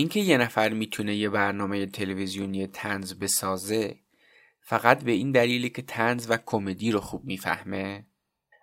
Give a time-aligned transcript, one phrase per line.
[0.00, 3.98] اینکه یه نفر می‌تونه یه برنامه تلویزیونی تنز بسازه
[4.60, 8.06] فقط به این دلیلی که تنز و کمدی رو خوب می‌فهمه؟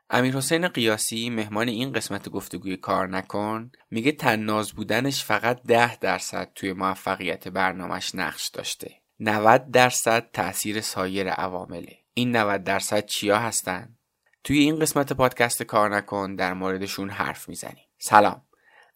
[0.09, 6.51] امیر حسین قیاسی مهمان این قسمت گفتگوی کار نکن میگه تناز بودنش فقط ده درصد
[6.55, 9.01] توی موفقیت برنامهش نقش داشته.
[9.19, 11.97] 90 درصد تاثیر سایر عوامله.
[12.13, 13.95] این 90 درصد چیا هستن؟
[14.43, 17.85] توی این قسمت پادکست کار نکن در موردشون حرف می‌زنیم.
[17.99, 18.46] سلام.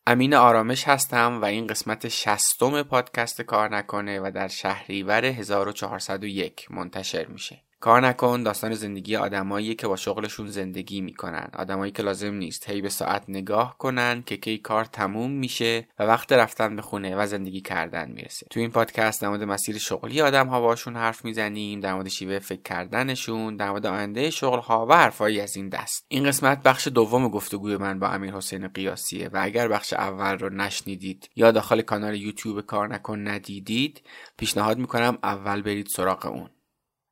[0.07, 7.25] امین آرامش هستم و این قسمت شستم پادکست کار نکنه و در شهریور 1401 منتشر
[7.27, 7.63] میشه.
[7.81, 11.49] کار نکن داستان زندگی آدمایی که با شغلشون زندگی می‌کنن.
[11.53, 16.03] آدمایی که لازم نیست هی به ساعت نگاه کنن که کی کار تموم میشه و
[16.03, 18.45] وقت رفتن به خونه و زندگی کردن می‌رسه.
[18.49, 22.39] تو این پادکست در مورد مسیر شغلی آدم ها باشون حرف می‌زنیم در مورد شیوه
[22.39, 26.05] فکر کردنشون در مورد آینده شغل ها و حرفایی از این دست.
[26.07, 30.49] این قسمت بخش دوم گفتگوی من با امیر حسین قیاسیه و اگر بخش اول رو
[30.49, 34.01] نشنیدید یا داخل کانال یوتیوب کار نکن ندیدید
[34.37, 36.49] پیشنهاد می‌کنم اول برید سراغ اون.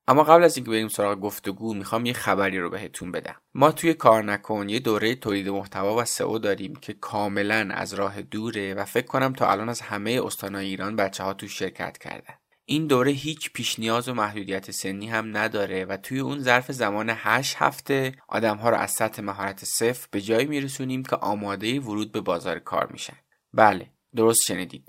[0.09, 3.35] اما قبل از اینکه بریم سراغ گفتگو می‌خوام یه خبری رو بهتون بدم.
[3.53, 8.21] ما توی کار نکن یه دوره تولید محتوا و سئو داریم که کاملا از راه
[8.21, 12.33] دوره و فکر کنم تا الان از همه استانهای ایران بچه ها توش شرکت کردن.
[12.66, 17.09] این دوره هیچ پیش نیاز و محدودیت سنی هم نداره و توی اون ظرف زمان
[17.09, 22.11] 8 هفته آدم ها رو از سطح مهارت صفر به جایی میرسونیم که آماده ورود
[22.11, 23.17] به بازار کار میشن.
[23.53, 24.88] بله درست شنیدید.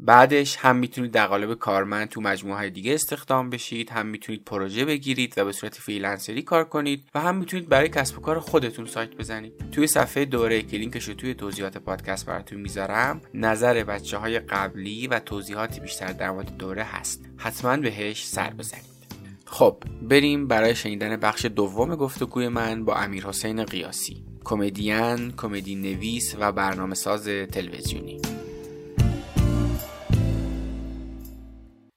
[0.00, 4.84] بعدش هم می‌تونید در قالب کارمند تو مجموعه های دیگه استخدام بشید هم می‌تونید پروژه
[4.84, 8.86] بگیرید و به صورت فریلنسری کار کنید و هم می‌تونید برای کسب و کار خودتون
[8.86, 9.70] سایت بزنید.
[9.72, 15.06] توی صفحه دوره که لینکش رو توی توضیحات پادکست براتون می‌ذارم نظر بچه های قبلی
[15.06, 17.24] و توضیحاتی بیشتر در مورد دوره هست.
[17.36, 18.98] حتما بهش سر بزنید.
[19.44, 26.36] خب بریم برای شنیدن بخش دوم گفتگوی من با امیر حسین قیاسی کمدین، کمدی نویس
[26.40, 28.20] و برنامه ساز تلویزیونی.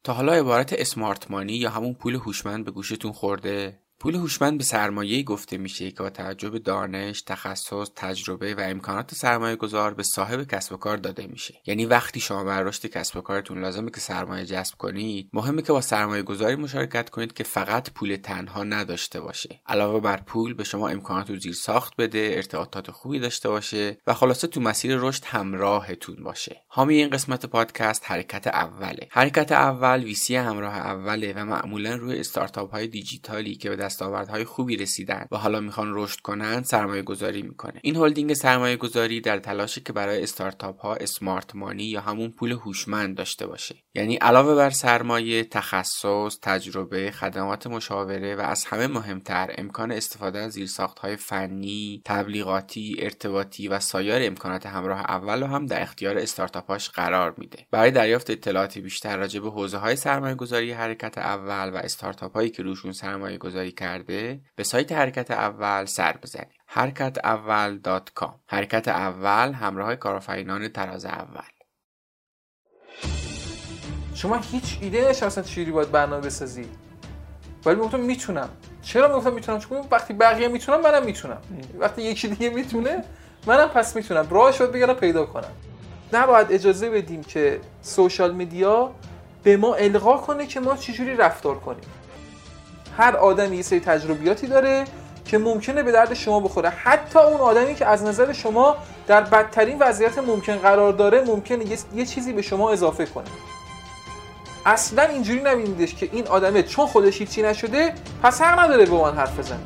[0.04, 4.64] تا حالا عبارت اسمارت مانی یا همون پول هوشمند به گوشتون خورده پول هوشمند به
[4.64, 10.44] سرمایه گفته میشه که با توجه دانش، تخصص، تجربه و امکانات سرمایه گذار به صاحب
[10.44, 11.54] کسب و کار داده میشه.
[11.66, 15.74] یعنی وقتی شما بر رشد کسب و کارتون لازمه که سرمایه جذب کنید، مهمه که
[15.74, 19.62] با سرمایه گذاری مشارکت کنید که فقط پول تنها نداشته باشه.
[19.68, 24.14] علاوه بر پول به شما امکانات رو زیر ساخت بده، ارتباطات خوبی داشته باشه و
[24.14, 26.62] خلاصه تو مسیر رشد همراهتون باشه.
[26.74, 29.08] حامی این قسمت پادکست حرکت اوله.
[29.10, 34.78] حرکت اول ویسی همراه اوله و معمولا روی استارتاپ های دیجیتالی که به دستاوردهای خوبی
[34.78, 39.82] رسیدن و حالا می‌خوان رشد کنند سرمایه گذاری می‌کنه این هلدینگ سرمایه گذاری در تلاشه
[39.82, 44.70] که برای استارتاپ ها اسمارت مانی یا همون پول هوشمند داشته باشه یعنی علاوه بر
[44.70, 52.02] سرمایه تخصص تجربه خدمات مشاوره و از همه مهمتر امکان استفاده از زیرساخت های فنی
[52.06, 56.18] تبلیغاتی ارتباطی و سایر امکانات همراه اول رو هم در اختیار
[56.62, 57.66] استارتاپاش قرار میده.
[57.72, 62.50] برای دریافت اطلاعاتی بیشتر راجع به حوزه های سرمایه گذاری حرکت اول و استارتاپ هایی
[62.50, 66.62] که روشون سرمایه گذاری کرده به سایت حرکت اول سر بزنید.
[66.68, 67.80] حرکت اول
[68.48, 71.52] حرکت اول همراه کارآفرینان تراز اول.
[74.14, 76.66] شما هیچ ایده نشه اصلا چجوری باید برنامه بسازی؟
[77.66, 78.50] ولی می‌گفتم می‌تونم.
[78.82, 81.42] چرا می‌گفتم می‌تونم؟ چون وقتی بقیه می‌تونم منم می‌تونم.
[81.80, 83.04] وقتی یکی دیگه می‌تونه
[83.48, 84.28] منم پس می‌تونم.
[84.30, 85.52] راهش باید بگردم پیدا کنم.
[86.14, 88.92] نباید اجازه بدیم که سوشال میدیا
[89.44, 91.84] به ما القا کنه که ما چجوری رفتار کنیم.
[92.98, 94.86] هر آدمی یه سری تجربیاتی داره
[95.26, 96.70] که ممکنه به درد شما بخوره.
[96.70, 98.78] حتی اون آدمی که از نظر شما
[99.08, 103.26] در بدترین وضعیت ممکن قرار داره ممکنه یه چیزی به شما اضافه کنه.
[104.66, 106.64] اصلا اینجوری نبینیدش که این آدمه.
[106.64, 107.94] چون خودش هیچی نشده
[108.24, 109.60] پس حق نداره به من حرف بزنه.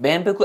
[0.00, 0.44] بهم بگو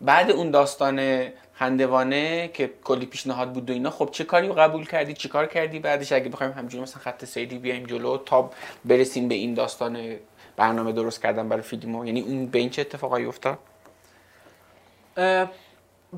[0.00, 4.86] بعد اون داستان خندوانه که کلی پیشنهاد بود و اینا خب چه کاری رو قبول
[4.86, 8.50] کردی؟ چه کار کردی؟ بعدش اگه بخوایم همجوری مثلا خط سیری بیایم جلو تا
[8.84, 10.16] برسیم به این داستان
[10.56, 13.58] برنامه درست کردن برای فیلمو یعنی اون به این چه اتفاقایی افتاد؟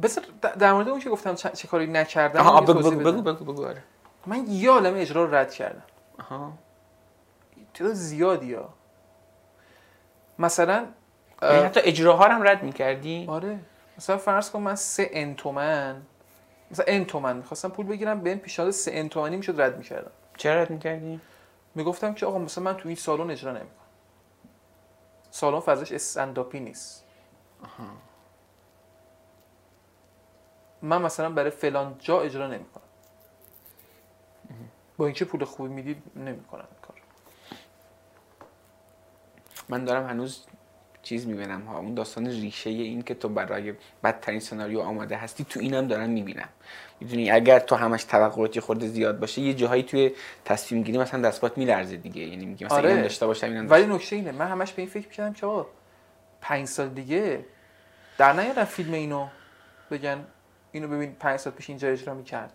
[0.02, 0.24] بذار
[0.58, 3.82] در مورد اون که گفتم چه, کاری نکردم آها بگو بگو, بگو بگو بگو آره.
[4.26, 5.82] من یه عالم اجرا رو رد کردم.
[6.18, 6.52] آها.
[7.74, 8.68] تعداد زیادی ها.
[10.38, 10.86] مثلا
[11.42, 13.58] یعنی حتی اجراها هم رد می‌کردی؟ آره.
[13.98, 16.02] مثلا فرض کن من سه انتومن.
[16.70, 20.10] مثلا ان تومن می‌خواستم پول بگیرم به این پیشنهاد 3 ان تومنی می‌شد رد می‌کردم.
[20.36, 21.20] چرا رد می‌کردی؟
[21.74, 23.86] می‌گفتم که آقا مثلا من تو این سالن اجرا نمی‌کنم.
[25.30, 27.04] سالن فضاش استنداپی نیست.
[30.82, 32.82] من مثلا برای فلان جا اجرا نمی‌کنم.
[34.96, 36.96] با اینکه پول خوبی می‌دید نمی‌کنم کار
[39.68, 40.46] من دارم هنوز
[41.02, 43.74] چیز می‌بینم ها اون داستان ریشه این که تو برای
[44.04, 46.48] بدترین سناریو آماده هستی تو اینم دارم می‌بینم.
[47.00, 50.12] می‌دونی اگر تو همش توقعاتی خورده زیاد باشه یه جاهایی توی
[50.44, 52.22] تصمیم گیری مثلا دستات میلرزه دیگه.
[52.22, 53.02] یعنی میگی مثلا آره.
[53.02, 55.66] داشته باشم اینم ولی نکته اینه من همش به این فکر می‌کردم که آقا
[56.40, 57.44] پنج سال دیگه
[58.18, 59.26] در نیارن فیلم اینو
[59.90, 60.24] بگن
[60.72, 62.52] اینو ببین پنج سال پیش اینجا اجرا می‌کرد.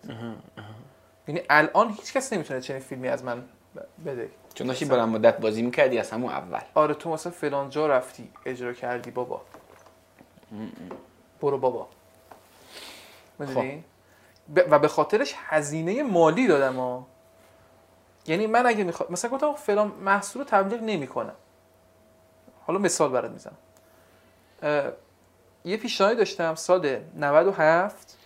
[1.28, 3.44] یعنی الان هیچ کس نمی‌تونه چنین فیلمی از من
[4.06, 4.30] بده.
[4.56, 6.60] چون داشتی بلند مدت بازی می‌کردی از همون اول.
[6.74, 9.42] آره تو مثلا فلان جا رفتی اجرا کردی بابا.
[11.40, 11.88] برو بابا.
[13.38, 13.84] می‌دونی؟
[14.56, 17.06] ب- و به خاطرش هزینه مالی دادم ها.
[18.26, 21.34] یعنی من اگه می‌خوام مثلا گفتم فلان محصول رو تبلیغ نمی‌کنم.
[22.66, 23.56] حالا مثال برات می‌زنم.
[24.62, 24.92] اه،
[25.64, 28.16] یه پیشنهادی داشتم سال 97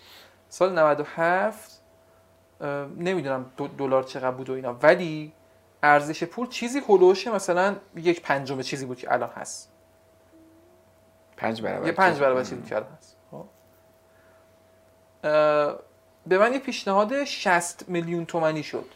[0.48, 1.82] سال 97
[2.60, 4.76] اه، نمی‌دونم دو- دلار چقدر بود و اینا.
[4.82, 5.32] ولی
[5.82, 9.72] ارزش پول چیزی هلوش مثلا یک پنجم چیزی بود که الان هست.
[11.36, 12.18] پنج برابر یه پنج.
[12.18, 13.16] برابر چیزی که الان هست.
[13.30, 13.46] خب.
[16.26, 18.86] به من یه پیشنهاد 60 میلیون تومنی شد.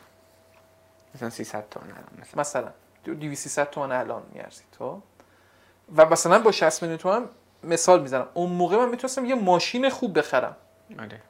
[1.14, 2.40] مثلا 300 تومن الان مثلا.
[2.40, 2.72] مثلا.
[3.14, 5.02] 200 تومن الان میارزید تو
[5.96, 7.28] و مثلا با 60 میلیون تومن
[7.62, 8.28] مثال می‌زنم.
[8.34, 10.56] اون موقع من می‌تونستم یه ماشین خوب بخرم.
[10.98, 11.20] آره.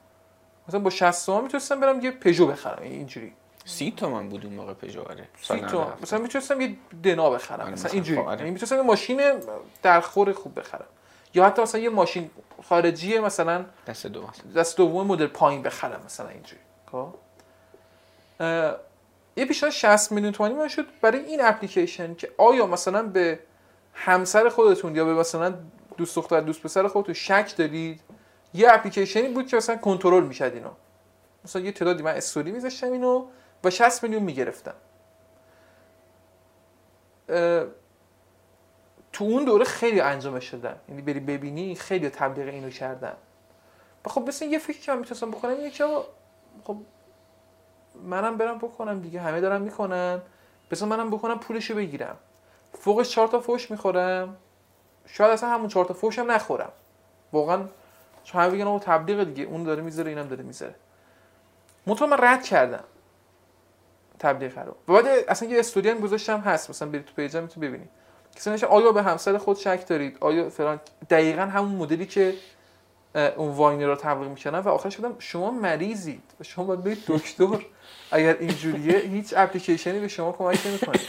[0.69, 2.83] مثلا با 60 تومن می‌تونستم برم یه پژو بخرم.
[2.83, 3.33] اینجوری.
[3.65, 5.65] سی تومن بود اون موقع پژو آره سی تومن.
[5.65, 6.03] 97.
[6.03, 7.61] مثلا می‌تونستم یه دنا بخرم.
[7.61, 8.21] آره، مثلا اینجوری.
[8.21, 8.39] خب، آره.
[8.39, 9.21] یعنی می‌تونستم یه ماشین
[9.83, 10.87] درخور خوب بخرم.
[11.35, 12.31] یا حتی مثلا یه ماشین
[12.69, 16.63] خارجی مثلا دست دو مثلا دست دوم مدل پایین بخرم مثلا اینجوری.
[16.93, 17.15] خب؟
[19.37, 23.39] یه پیشنهاد 60 میلیون تومانی من شد برای این اپلیکیشن که آیا مثلا به
[23.95, 25.55] همسر خودتون یا به مثلا
[25.97, 28.01] دوست دختر دوست پسر خودتون شک دارید؟
[28.55, 30.71] یه اپلیکیشنی بود که مثلا کنترل می‌شد اینو
[31.45, 33.27] مثلا یه تعدادی من استوری میذاشتم اینو.
[33.65, 34.75] و 60 میلیون می‌گرفتم.
[39.13, 43.15] تو اون دوره خیلی انجامش شدن یعنی بری ببینی خیلی تبلیغ اینو کردن
[44.07, 45.87] و خب مثلا یه فکر که من می‌تونستم بکنم اینه که
[46.65, 46.77] خب
[48.03, 50.21] منم برم بکنم دیگه همه دارن می‌کنن.
[50.71, 52.17] بذار منم بکنم پولشو بگیرم.
[52.73, 54.37] فوقش چهار تا فوش می‌خورم.
[55.07, 56.73] شاید اصلا همون چهار تا فوش هم نخورم.
[57.33, 57.65] واقعا
[58.25, 60.75] چون همه بگن آقا تبلیغ دیگه اون داره می‌ذاره اینم داره می‌ذاره.
[61.87, 62.85] منتها من رد کردم.
[64.19, 64.95] تبلیغ رو.
[64.95, 67.89] بعد اصلا یه استوری هم گذاشتم هست مثلا برید تو پیجم می‌تونی ببینید
[68.37, 70.81] کسی نوشته آیا به همسر خود شک دارید؟ آیا فلان؟
[71.11, 72.35] دقیقا همون مدلی که
[73.15, 77.59] اون viner رو تبلیغ می‌کنن و آخرش گفتم شما مریضید و شما باید برید دکتر.
[78.11, 81.01] اگر اینجوریه هیچ اپلیکیشنی به شما کمک نمی‌کنه.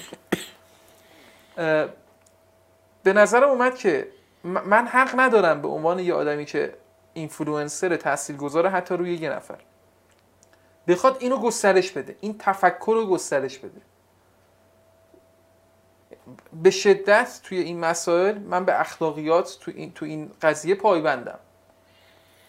[3.03, 4.07] به نظرم اومد که
[4.43, 6.73] من حق ندارم به عنوان یه آدمی که
[7.13, 9.57] اینفلوئنسر تاثیرگذار حتی روی یه نفر.
[10.87, 12.15] بخواد اینو گسترش بده.
[12.21, 13.81] این تفکر رو گسترش بده.
[16.63, 21.39] به شدت توی این مسائل من به اخلاقیات تو این تو این قضیه پایبندم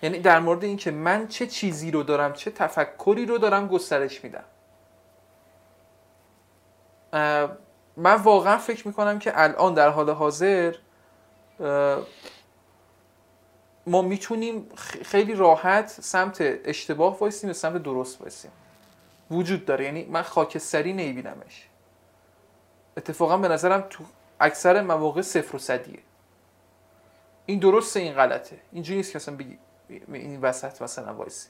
[0.02, 4.44] یعنی در مورد اینکه من چه چیزی رو دارم چه تفکری رو دارم گسترش میدم.
[7.96, 10.74] من واقعا فکر می‌کنم که الان در حال حاضر
[13.86, 14.68] ما می‌تونیم
[15.02, 18.50] خیلی راحت سمت اشتباه وایسیم و سمت درست وایسیم.
[19.30, 19.84] وجود داره.
[19.84, 21.68] یعنی من خاکستری نمیبینمش.
[22.96, 24.04] اتفاقا به نظرم تو
[24.40, 25.98] اکثر مواقع صفر و صدیه.
[27.46, 28.58] این درسته این غلطه.
[28.72, 29.58] اینجوری نیست که اصلا بگی
[30.12, 31.48] این وسط مثلا وایسی.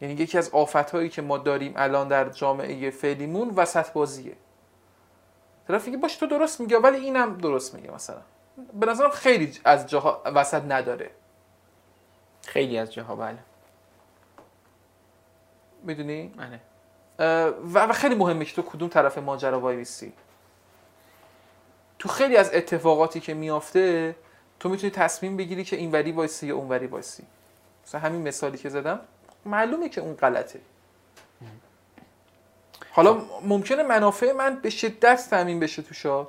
[0.00, 4.36] یعنی یکی از آفتهایی که ما داریم الان در جامعه فعلیمون وسط بازیه.
[5.68, 8.20] طرف میگه باش تو درست میگه ولی اینم درست میگه مثلا.
[8.74, 11.10] به نظرم خیلی از جاها وسط نداره.
[12.46, 13.38] خیلی از جاها بله.
[15.82, 16.60] می‌دونی؟ بله.
[17.74, 20.12] و خیلی مهمه که تو کدوم طرف ماجرا وایسی
[21.98, 24.16] تو خیلی از اتفاقاتی که میافته
[24.60, 27.24] تو می‌تونی تصمیم بگیری که این وری وایسی یا اون وری وایسی
[27.86, 29.00] مثلا همین مثالی که زدم
[29.44, 30.60] معلومه که اون غلطه.
[32.90, 36.26] حالا ممکنه منافع من به شدت تامین بشه توشا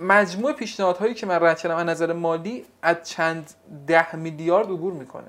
[0.00, 3.54] مجموع پیشنهادهایی که من رد کردم از نظر مالی از چند
[3.86, 5.28] ده میلیارد عبور می‌کنه.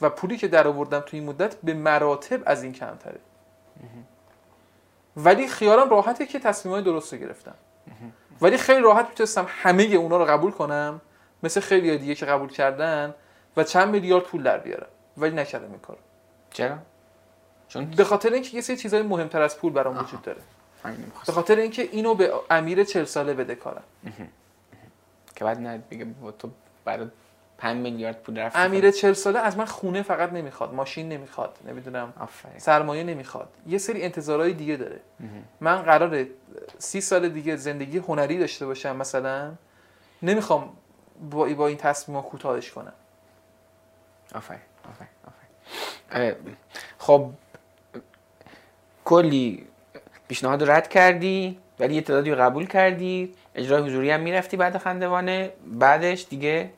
[0.00, 3.20] و پولی که در آوردم تو این مدت به مراتب از این کمتره.
[5.16, 7.54] ولی خیالم راحته که تصمیمای درست رو گرفتم.
[8.40, 11.00] ولی خیلی راحت می‌تونستم همه اونا رو قبول کنم.
[11.42, 13.14] مثل خیلی دیگه که قبول کردن
[13.56, 14.86] و چند میلیارد پول در بیارم.
[15.16, 15.98] ولی نکردم این کارو.
[16.50, 16.78] چرا؟
[17.68, 19.98] چون به خاطر اینکه یه سری چیزای مهمتر از پول برام.
[19.98, 20.40] وجود داره.
[20.82, 21.32] به.
[21.32, 23.82] خاطر اینکه اینو به امیر 40 ساله بده کارم.
[25.36, 26.06] که بعد نه بگه
[26.38, 26.50] تو
[26.84, 27.06] برای
[27.58, 28.58] 5 میلیارد پول رفتی.
[28.58, 32.12] امیر 40 ساله از من خونه فقط نمی‌خواد ماشین نمی‌خواد نمی‌دونم
[32.58, 33.48] سرمایه نمی‌خواد.
[33.66, 35.00] یه سری انتظارهای دیگه داره.
[35.60, 36.28] من قراره
[36.78, 39.52] سی سال دیگه زندگی هنری داشته باشم مثلا.
[40.22, 40.76] نمی‌خوام
[41.30, 42.92] با, با این تصمیم کوتاهش کنم.
[44.34, 44.60] آفرین
[44.90, 45.10] آفرین
[46.08, 46.56] آفرین.
[46.98, 47.30] خب
[49.04, 49.66] کلی
[50.30, 54.78] پیشنهاد رو رد کردی ولی یه تعدادی رو قبول کردی اجرای حضوری هم می‌رفتی بعد
[54.78, 56.70] خندوانه بعدش دیگه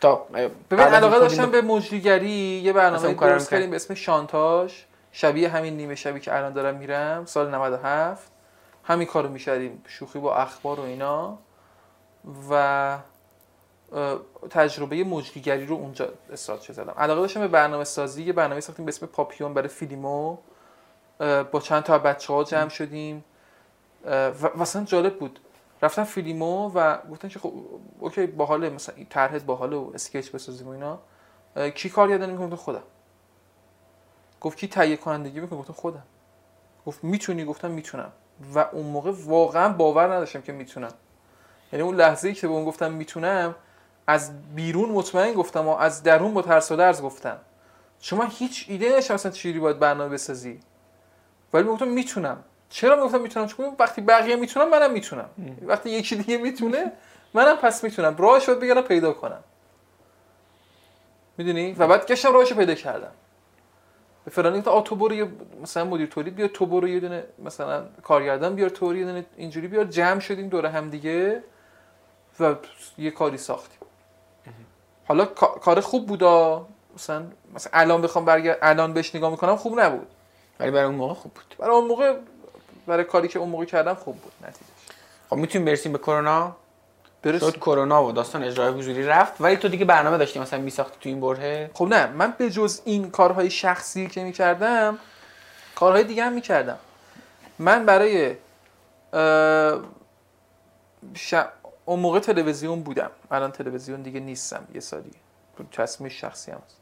[0.00, 0.26] تا
[0.70, 2.30] ببین علاقه داشتم به مجریگری
[2.64, 4.72] یه برنامه درست کردیم به اسم شانتاژ.
[5.12, 8.32] شبیه همین نیمه شبی که الان دارم میرم سال 97
[8.84, 11.38] همین کارو می‌کردیم شوخی با اخبار و اینا.
[12.50, 12.98] و
[14.50, 18.88] تجربه مجریگری رو اونجا استارت زدم علاقه داشتم به برنامه سازی یه برنامه ساختیم به
[18.88, 20.36] اسم پاپیون برای فیلیمو.
[21.52, 23.24] با چند تا بچه ها جمع شدیم.
[24.04, 25.40] و جالب بود.
[25.82, 27.52] رفتم فیلیمو و گفتن که خب
[28.00, 30.98] اوکی باحاله مثلا طرحت باحاله و اسکچ بسازیم و اینا.
[31.70, 32.82] کی کارگردانی می‌کنه گفتم خودم.
[34.40, 36.02] گفت کی تهیه کنندگی می‌کنه؟ گفتم خودم.
[36.86, 38.12] گفت می‌تونی؟ گفتم می‌تونم.
[38.54, 40.92] و اون موقع واقعا باور نداشتم که می‌تونم.
[41.72, 43.54] یعنی اون لحظه ای که به اون گفتم می‌تونم
[44.06, 47.38] از بیرون مطمئن گفتم و از درون با ترس و درز گفتم.
[48.12, 50.60] من هیچ ایده نداشتم اصلا چجوری باید برنامه بسازی؟
[51.52, 52.44] ولی گفتم می‌تونم.
[52.70, 55.28] چرا می‌گفتم می‌تونم؟ چون وقتی بقیه می‌تونم منم می‌تونم.
[55.62, 56.92] وقتی یکی دیگه می‌تونه
[57.34, 58.16] منم پس می‌تونم.
[58.16, 59.44] راهش باید بگردم پیدا کنم.
[61.38, 63.12] می‌دونی؟ و بعد گشتم راهش رو پیدا کردم.
[64.24, 65.28] به فلانی گفتم تو برو یه
[65.62, 69.68] مثلا مدیر تولید بیار تو برو یه دونه مثلا کارگردان بیار تو یه دونه اینجوری
[69.68, 69.84] بیار.
[69.84, 71.42] جمع شدیم دور هم دیگه
[72.40, 72.54] و
[72.98, 73.78] یه کاری ساختیم.
[75.08, 76.66] حالا کا- کار خوب بودا.
[76.94, 80.06] مثلا مثلا الان بخوام برگرد الان بهش نگاه می‌کنم خوب نبود.
[80.60, 81.56] ولی برای اون موقع خوب بود.
[81.58, 82.16] برای اون موقع
[82.86, 84.70] برای کاری که اون موقع کردم خوب بود نتیجه
[85.30, 86.56] خب می‌تونیم برسیم به کرونا؟
[87.22, 87.50] برسیم.
[87.50, 89.40] شد کرونا و داستان اجرای حضوری رفت.
[89.40, 92.80] ولی تو دیگه برنامه داشتی مثلا میساختی تو این برهه؟ خب نه من به جز
[92.84, 94.98] این کارهای شخصی که می‌کردم
[95.74, 96.78] کارهای دیگه هم می‌کردم.
[97.58, 98.36] من برای
[101.14, 101.34] ش...
[101.84, 103.10] اون موقع تلویزیون بودم.
[103.30, 104.68] الان تلویزیون دیگه نیستم.
[104.74, 105.12] یه سالیه
[105.72, 106.76] تصمیم شخصی هم هست.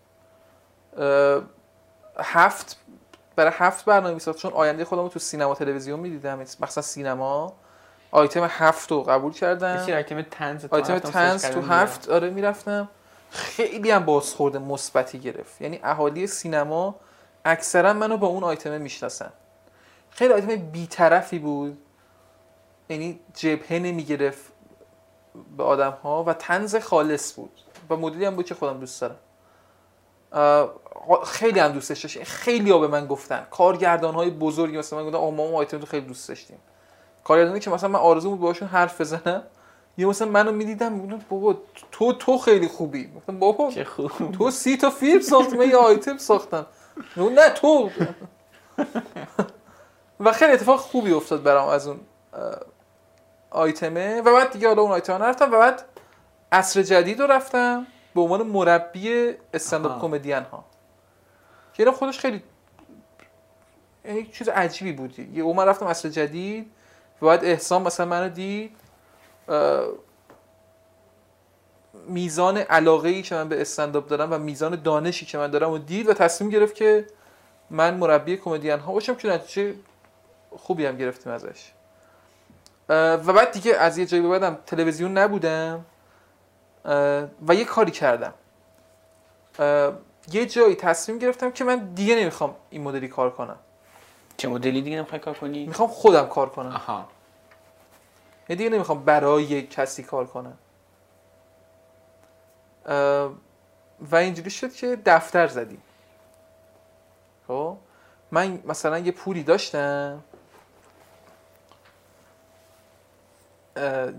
[2.19, 2.77] هفت
[3.41, 6.39] برای هفت برنامه میساخت چون آینده خودم رو تو سینما تلویزیون می‌دیدم.
[6.39, 7.53] مثلا سینما.
[8.11, 9.77] آیتم هفت رو قبول کردم.
[9.77, 12.89] آیتم تنز تو آیتم تنز تو هفت آره می‌رفتم.
[13.31, 15.63] خیلی هم بازخورد مثبتی گرفت.
[15.63, 16.95] یعنی اهالی سینما
[17.45, 19.33] اکثرا منو با اون آیتمه می‌شناسن.
[20.11, 21.79] خیلی آیتم بیطرفی بود.
[22.89, 24.53] یعنی جبهه نمی‌گرفت
[25.57, 27.53] به آدم ها و تنز خالص بود.
[27.91, 29.17] و مدلی هم بود که خودم دوست دارم.
[31.27, 33.47] خیلی هم دوستش داشتم خیلی ها به من گفتن.
[33.51, 36.59] کارگردان های بزرگی مثلا من گفتم آه ما آیتم رو خیلی دوست داشتیم.
[37.25, 39.43] کارگردانی که مثلا من آرزو بود باهاشون حرف بزنم
[39.99, 41.57] یه مثلا منو می‌دیدم می‌گفتم بابا
[41.93, 43.11] تو تو خیلی خوبی.
[43.17, 44.33] گفتم بابا چه خوب.
[44.33, 46.67] تو سی تا فیلم ساختی من یه آیتم ساختم.
[47.17, 47.91] نه تو.
[50.21, 52.01] و خیلی اتفاق خوبی افتاد برام از اون
[53.51, 54.21] آیتمه.
[54.21, 55.85] و بعد دیگه حالا اون آیتم نرفتم و بعد
[56.53, 60.01] عصر جدید رو رفتم به عنوان مربی استنداپ.
[60.01, 60.65] کمدین ها
[61.79, 62.43] اینا خودش خیلی
[64.05, 65.19] یعنی چیز عجیبی بود.
[65.19, 66.71] یه اون من رفتم عصر جدید
[67.23, 68.77] و بعد احسان مثلا منو دید.
[72.07, 75.79] میزان علاقه ای که من به استنداپ دارم و میزان دانشی که من دارم و
[75.79, 77.07] دید و تصمیم گرفت که
[77.71, 79.75] من مربی کمدین ها باشم که نتیجه
[80.57, 81.73] خوبی هم گرفتیم ازش.
[82.89, 85.85] و بعد دیگه از یه جایی بعدم تلویزیون نبودم.
[87.49, 88.35] و یه کاری کردم.
[90.33, 93.59] یه جایی تصمیم گرفتم که من دیگه نمی‌خوام این مدلی کار کنم.
[94.37, 96.73] چه مدلی دیگه نمی‌خوای کار کنی؟ می‌خوام خودم کار کنم.
[96.73, 97.09] آها.
[98.49, 100.59] دیگه نمی‌خوام برای کسی کار کنم.
[104.01, 105.83] و اینجوری شد که دفتر زدیم.
[107.49, 107.77] خب؟
[108.31, 110.23] من مثلا یه پولی داشتم.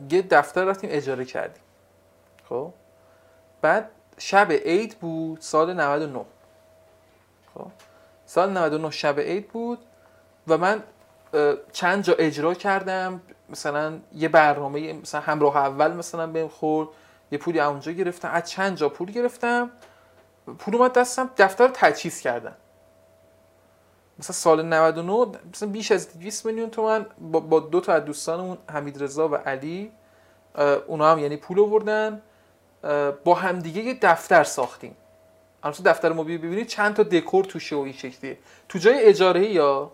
[0.09, 1.63] یه دفتر رفتیم اجاره کردیم.
[2.49, 2.73] خب؟
[3.61, 6.25] بعد شب عید بود سال 99
[7.53, 7.67] خب؟
[8.25, 9.79] سال 99 شب عید بود
[10.47, 10.83] و من
[11.71, 13.21] چند جا اجرا کردم.
[13.49, 16.89] مثلا یه برنامه مثلا همراه اول مثلا بهم خورد
[17.31, 18.29] یه پولی اونجا گرفتم.
[18.31, 19.71] از چند جا پول گرفتم.
[20.59, 22.55] پول اومد دستم دفتر رو تجهیز کردم.
[24.19, 28.57] مثلا سال 99 مثلا بیش از 200 میلیون تومن با, با دو تا از دوستانمون
[28.71, 29.91] حمید رضا و علی
[30.87, 32.21] اونا هم یعنی پول آوردن.
[33.23, 34.95] با همدیگه یه دفتر ساختیم.
[35.63, 38.37] الان تو دفتر ما ببینید چند تا دکور توشه و این شکلیه.
[38.69, 39.91] تو جای اجاره یا؟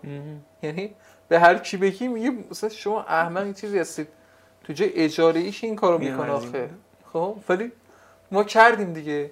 [0.62, 0.94] یعنی
[1.28, 4.08] به هر کی بگی میگه مثلا شما احمق این چیزی هستید.
[4.64, 6.30] تو جای اجاره ایش این کارو می‌کنه.
[6.30, 6.70] آخه.
[7.12, 7.72] خب؟ ولی
[8.30, 9.30] ما کردیم دیگه.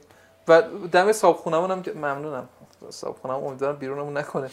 [0.48, 2.48] و دم صابخونمون هم ممنونم.
[2.90, 4.50] صابخونم امیدوارم بیرونمون نکنه.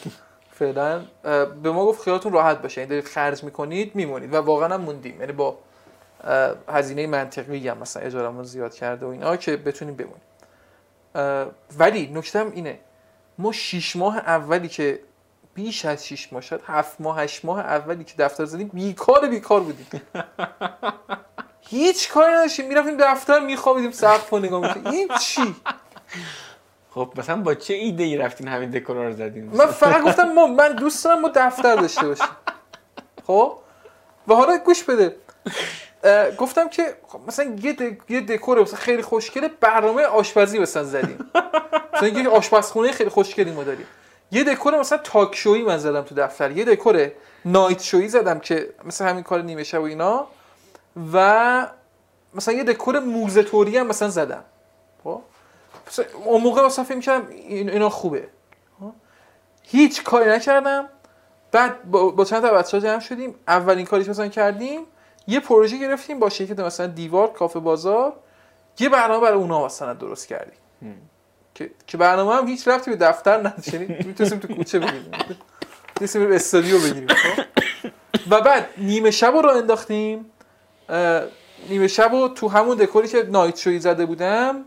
[0.51, 1.01] فعلا
[1.63, 2.81] به ما گفت خیالتون راحت باشه.
[2.81, 4.33] این دارید خرج می‌کنید میمونید.
[4.33, 5.19] و واقعا هم موندیم.
[5.19, 5.57] یعنی با
[6.69, 10.21] هزینه منطقی هم مثلا اجارمون زیاد کرده و اینا که بتونیم بمونیم.
[11.77, 12.79] ولی نکته هم اینه
[13.37, 14.99] ما شیش ماه اولی که
[15.53, 19.59] بیش از شیش ماه شد هفت ماه هشت ماه اولی که دفتر زدیم بیکار بیکار
[19.59, 19.87] بودیم.
[21.61, 22.67] هیچ کاری نداشتیم.
[22.67, 25.55] می‌رفتیم دفتر میخوابیدیم سقف رو نگاه می‌کنیم این چی؟
[26.91, 30.47] خب مثلا با چه ایده ای رفتین همین دکورا رو زدین؟ من فقط گفتم ما
[30.47, 32.27] من دوست دارم ما دفتر داشته باشیم.
[33.27, 33.57] خب؟
[34.27, 35.15] و حالا گوش بده.
[36.37, 37.97] گفتم که خب مثلا یه.
[38.09, 41.31] یه دکور مثلا خیلی خوشگله برنامه آشپزی مثلا زدیم.
[41.93, 43.85] مثلا یه آشپزخونه خیلی خوشگلی ما داریم.
[44.31, 46.51] یه دکور مثلا تاک شویی من زدم تو دفتر.
[46.51, 47.11] یه دکور
[47.45, 50.27] نایت شویی زدم که مثلا همین کار نیمه شب و اینا.
[51.13, 51.67] و
[52.33, 54.43] مثلا یه دکور موزه توری هم مثلا زدم.
[55.03, 55.21] خب؟
[56.25, 58.27] اون موقع مثلا فکر این اینا خوبه.
[58.79, 58.91] خب؟
[59.63, 60.89] هیچ کاری نکردم.
[61.51, 63.35] بعد با, با چند تا بچه‌ها جمع شدیم.
[63.47, 64.81] اولین کاریش مثلا کردیم
[65.27, 68.13] یه پروژه گرفتیم با شرکت مثلا دیوار کافه بازار.
[68.79, 70.57] یه برنامه برای اونا مثلا درست کردیم.
[71.55, 75.11] که که برنامه هم هیچ رفتی به دفتر نداشت یعنی می‌تونستیم تو کوچه بگیریم.
[75.89, 77.43] می‌تونستیم بریم استادیو بگیریم خب؟
[78.29, 80.25] و بعد نیمه شب رو انداختیم.
[81.69, 84.65] نیمه شب رو تو همون دکوری که نایت شوی زده بودم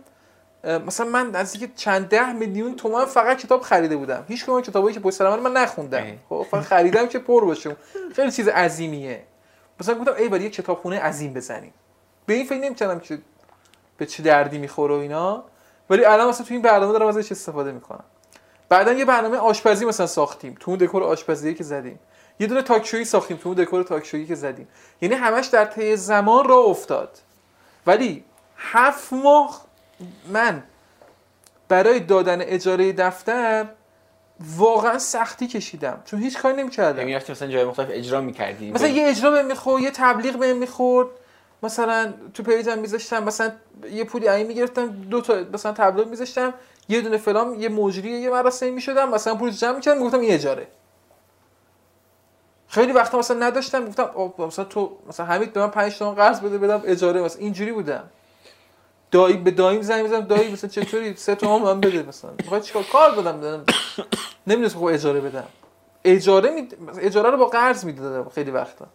[0.87, 4.25] مثلا من نزدیک چند ده میلیون تومن فقط کتاب خریده بودم.
[4.29, 6.07] هیچ کدوم کتابایی که پشت سر من من نخوندم.
[6.29, 7.77] خب فقط خریدم که پر باشه.
[8.15, 9.23] خیلی چیز عظیمیه.
[9.81, 11.75] مثلا گفتم ای باری یه کتابخونه عظیم بزنیم.
[12.27, 13.19] به این فکر نمی‌کردم که
[13.97, 15.45] به چه دردی می‌خوره و اینا.
[15.91, 18.05] ولی الان مثلا تو این برنامه دارم ازش استفاده می‌کنم.
[18.69, 20.57] بعدا یه برنامه آشپزی مثلا ساختیم.
[20.61, 21.99] تو اون دکور آشپزی که زدیم.
[22.41, 24.69] یه دونه تاکشویی ساختیم تو اون دکور تاکشویی که زدیم.
[25.01, 27.19] یعنی همش در طی زمان راه افتاد.
[27.87, 28.25] ولی
[28.57, 29.65] هفت ماه
[30.29, 30.63] من
[31.69, 33.67] برای دادن اجاره دفتر
[34.57, 36.03] واقعا سختی کشیدم.
[36.05, 37.09] چون هیچ کاری نمی‌کردم.
[37.09, 41.09] یعنی مثلا جای مختلف اجرا می‌کردی؟ مثلا یه اجرا بهم می‌خورد یه تبلیغ بهم می‌خورد.
[41.63, 43.53] مثلا تو پیجم میذاشتم مثلا
[43.91, 46.55] یه پولی این می‌گرفتم دو تا مثلا تبلیغ میذاشتم.
[46.89, 50.67] یه دونه فلان یه مجری یه مراسمی می‌شدم مثلا پول جمع می‌کردم می‌گفتم این اجاره.
[52.69, 56.59] خیلی وقتا مثلا نداشتم گفتم مثلا تو مثلا حمید به من 5 تومن قرض بده
[56.59, 58.05] بدم اجاره مثلا اینجوری بودم.
[59.11, 62.31] دایی به داییم زنگ می‌زنم دایی مثلا چطوری؟ سه تومن من بده مثلا.
[62.39, 63.65] می‌خواد چیکار؟ کار بدم دادم.
[64.47, 65.47] نمی‌دونستم خب اجاره بدم.
[66.05, 66.69] اجاره می...
[67.01, 68.87] اجاره رو با قرض می‌دادم خیلی وقتا.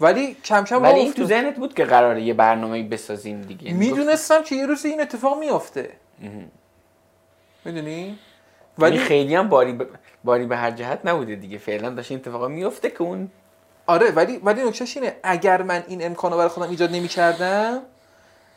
[0.00, 1.24] ولی کم کم ولی این تو.
[1.24, 3.64] ذهنت بود که قراره یه برنامه بسازیم دیگه.
[3.64, 5.90] یعنی می‌دونستم که یه روز این اتفاق میافته.
[7.64, 8.18] می‌دونی؟
[8.78, 9.86] ولی ولی خیلی هم باری ب...
[10.24, 11.58] باری به هر جهت نبوده دیگه.
[11.58, 13.30] فعلا داشت این اتفاقا میفته که اون
[13.86, 17.82] آره ولی ولی نکتهش اینه اگر من این امکان رو برای خودم ایجاد نمی‌کردم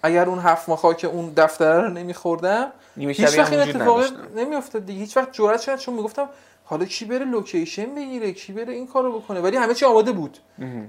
[0.07, 4.03] اگر اون هفت ماه که اون دفتره رو نمیخوردم هیچ وقت این اتفاق
[4.35, 4.99] نمیافتاد دیگه.
[4.99, 6.29] هیچ وقت جرأت شد چون می‌گفتم
[6.65, 9.39] حالا کی بره لوکیشن بگیره کی بره این کارو بکنه.
[9.39, 10.37] ولی همه چی آماده بود.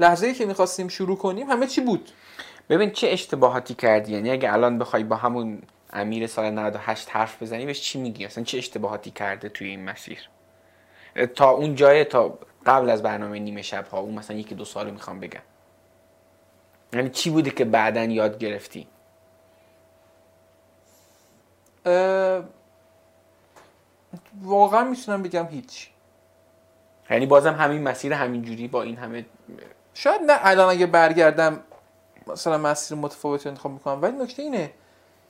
[0.00, 2.10] لحظه ای که می‌خواستیم شروع کنیم همه چی بود.
[2.70, 7.66] ببین چه اشتباهاتی کردی؟ یعنی اگه الان بخوای با همون امیر سال 98 حرف بزنی
[7.66, 10.28] بهش چی میگی؟ اصلا چه اشتباهاتی کرده توی این مسیر؟
[11.34, 14.90] تا اون جای تا قبل از برنامه نیمه شب ها اون مثلا یکی دو سال
[14.90, 15.40] می‌خوام بگم.
[16.92, 18.86] یعنی چی بوده که بعدا یاد گرفتی؟
[24.42, 25.90] واقعا می‌تونم بگم هیچ.
[27.10, 29.26] یعنی بازم همین مسیر همینجوری با این همه
[29.94, 31.60] شاید نه الان اگه برگردم
[32.26, 34.72] مثلا مسیر متفاوتی رو انتخاب می‌کنم ولی نکته اینه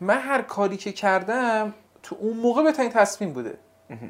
[0.00, 3.58] من هر کاری که کردم تو اون موقع بهترین تصمیم بوده.
[3.90, 4.08] یعنی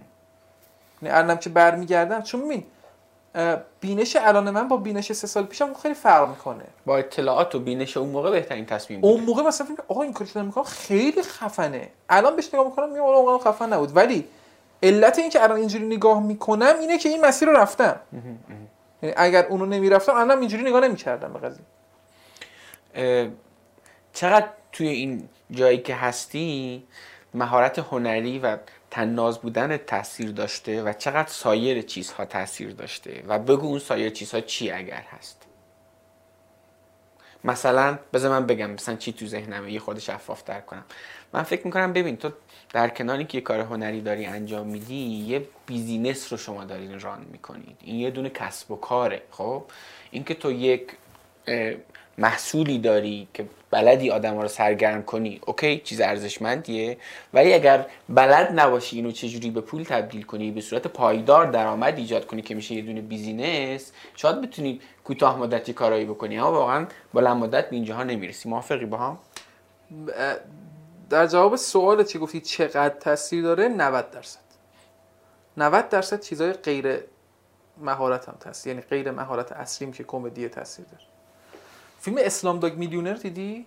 [1.03, 2.65] الانم که برمیگردم چون ببین
[3.81, 6.65] بینش الان من با بینش سه سال پیشم خیلی فرق می‌کنه.
[6.87, 9.11] با اطلاعات و بینش اون موقع بهترین تصمیم بود.
[9.11, 11.89] اون موقع مثلا فکر آقا این کاری که می‌کنم خیلی خفنه.
[12.09, 13.97] الان بهش نگاه می‌کنم میگم اونقدر خفن نبود.
[13.97, 14.25] ولی
[14.83, 18.01] علت این که الان اینجوری نگاه می‌کنم اینه که این مسیر رو رفتم.
[19.03, 21.65] یعنی اگر اونو نمی‌رفتم الان اینجوری نگاه نمی‌کردم به قضیه.
[24.13, 26.83] چقدر توی این جایی که هستی
[27.35, 28.57] مهارت هنری و
[28.91, 34.41] تناز بودن تاثیر داشته و چقدر سایر چیزها تاثیر داشته و بگو اون سایر چیزها
[34.41, 35.43] چی اگر هست.
[37.45, 40.85] مثلا بذار من بگم مثلا چی تو ذهنمه یه خود شفاف تر کنم.
[41.33, 42.31] من فکر می‌کنم ببین تو
[42.73, 47.27] در کنار اینکه یه کار هنری داری انجام میدی یه business رو شما دارین run
[47.33, 47.77] می‌کنید.
[47.81, 49.65] این یه دونه کسب و کاره خب؟
[50.11, 50.93] اینکه تو یک
[52.19, 56.99] محصولی داری که بلدی آدم رو سرگرم کنی اوکی چیز ارزشمندیه.
[57.35, 62.27] ولی اگر بلد نباشی اینو چجوری به پول تبدیل کنی به صورت پایدار درآمد ایجاد
[62.27, 66.39] کنی که میشه یه دونه business شاید بتونی کوتاه مدتی کارایی بکنی.
[66.39, 68.49] اما واقعا بلند مدت به اینجاها نمی‌رسی.
[68.49, 69.19] موافقی با هم؟
[71.11, 74.41] در جواب سوال چی گفتی؟ چقدر تاثیر داره؟ 90 درصد.
[75.57, 76.99] 90 درصد چیزای غیر
[77.79, 81.18] مهارت هم تاثیر یعنی غیر مهارت اصلیم که کمدی تاثیر داره.
[81.99, 83.67] فیلم اسلام داگ میلیونر دیدی؟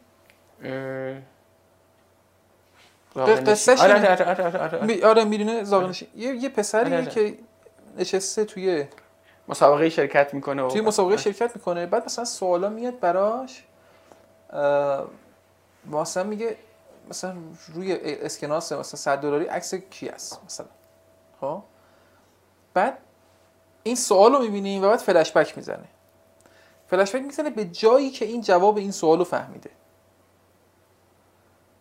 [3.16, 3.94] قصهش آره.
[3.94, 5.06] آره آره آره, آره.
[5.06, 7.06] آره می‌دونه زاغنش یه یه پسری آره، آره.
[7.06, 7.38] که
[7.98, 8.86] نشسته توی
[9.48, 11.86] مسابقه شرکت می‌کنه توی مسابقه شرکت می‌کنه.
[11.86, 13.64] بعد مثلا سوالا میاد براش
[15.92, 16.58] مثلا میگه
[17.10, 17.36] مثلا
[17.74, 20.68] روی اسکناس مثلا 100 دلاری عکس کی است مثلا.
[21.42, 21.64] خب؟
[22.74, 22.98] بعد
[23.84, 25.86] این سوال رو می‌بینیم و بعد فلش بک می‌زنه.
[26.92, 29.70] فلش بک می‌زنه به جایی که این جواب این سوال رو فهمیده.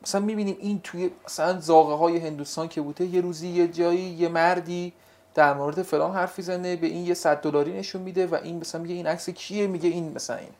[0.02, 4.28] مثلا می‌بینیم این توی مثلا زاغه های هندوستان که بوده یه روزی یه جایی یه
[4.28, 4.92] مردی
[5.34, 8.80] در مورد فلان حرف می‌زنه به این یه صد دلاری نشون میده و این مثلا
[8.80, 10.52] میگه این عکس کیه؟ میگه این مثلا این.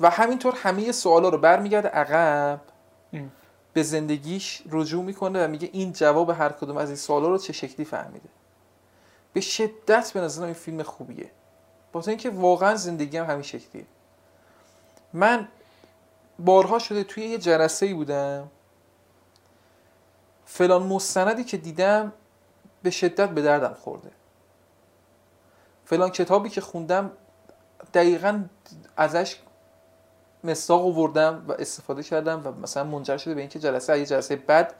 [0.00, 2.60] و همینطور همه سوالا رو برمیگرده عقب.
[3.72, 7.52] به زندگیش رجوع می‌کنه و میگه این جواب هر کدوم از این سوالا رو چه
[7.52, 8.28] شکلی فهمیده.
[9.32, 11.30] به شدت به نظرم این فیلم خوبیه.
[11.92, 13.86] با اینکه واقعا هم همین شکلیه.
[15.12, 15.48] من
[16.38, 18.50] بارها شده توی یه جلسه ای بودم.
[20.44, 22.12] فلان مستندی که دیدم
[22.82, 24.10] به شدت به دردم خورده.
[25.84, 27.10] فلان کتابی که خوندم
[27.94, 28.44] دقیقا
[28.96, 29.36] ازش
[30.44, 34.74] مستاق آوردم و استفاده کردم و مثلا منجر شده به اینکه جلسه یه جلسه بد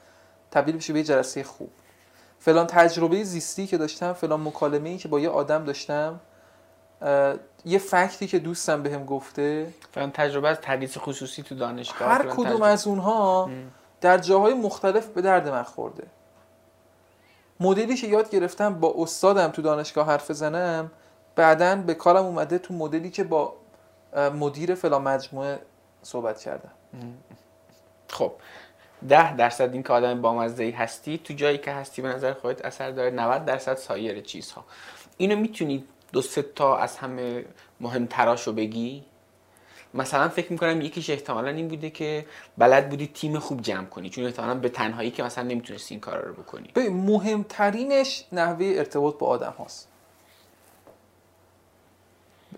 [0.51, 1.71] تبدیل بشه به یه جلسه خوب.
[2.39, 6.19] فلان تجربه زیستی که داشتم فلان مکالمه ای که با یه آدم داشتم
[7.65, 12.45] یه فکتی که دوستم بهم گفته فلان تجربه از تدریس خصوصی تو دانشگاه هر کدوم
[12.45, 12.67] تجربه.
[12.67, 13.49] از اونها.
[14.01, 16.07] در جاهای مختلف به درد من خورده
[17.59, 20.91] مدلی که یاد گرفتم با استادم تو دانشگاه حرف بزنم
[21.35, 23.53] بعدا به کارم اومده تو مدلی که با
[24.15, 25.59] مدیر فلان مجموعه
[26.03, 26.71] صحبت کردم
[28.07, 28.31] خب
[29.09, 32.91] ده درصد این که آدم بامزه هستی تو جایی که هستی به نظر خودت اثر
[32.91, 34.65] داره 90 درصد سایر چیزها
[35.17, 37.45] اینو می‌تونی دو سه تا از همه
[37.79, 39.03] مهمتراشو بگی.
[39.93, 42.25] مثلا فکر می‌کنم یکیش احتمالا این بوده که
[42.57, 46.21] بلد بودی تیم خوب جمع کنی چون احتمالا به تنهایی که مثلا نمی‌تونستی این کارا
[46.21, 46.89] رو بکنی.
[46.89, 49.87] مهمترینش نحوه ارتباط با آدم هاست.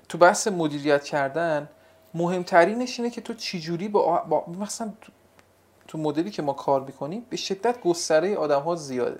[0.09, 1.69] تو بحث مدیریت کردن
[2.13, 5.11] مهمترینش اینه که تو چجوری با, با مثلا تو,
[5.87, 9.19] تو مدلی که ما کار می‌کنیم به شدت گستره آدم ها زیاده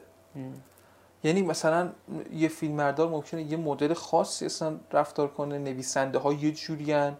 [1.23, 1.89] یعنی مثلا
[2.33, 7.13] یه فیلمبردار ممکنه یه مدل خاصی اصلا رفتار کنه نویسنده ها یه جورین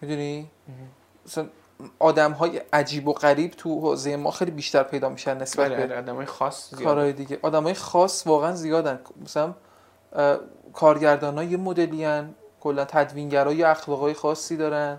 [0.00, 0.50] می‌دونی؟
[1.26, 1.46] مثلا
[1.98, 5.98] آدم های عجیب و غریب تو حوزه ما خیلی بیشتر پیدا میشن نسبت به بله
[5.98, 6.84] آدمای خاص زیاد.
[6.84, 7.38] کارهای دیگه.
[7.42, 9.00] آدمای خاص واقعا زیادن.
[9.24, 9.54] مثلا
[10.72, 12.34] کارگردان ها یه مدلی هن.
[12.60, 14.98] کلا تدوینگرا یه اخلاقای خاصی دارن.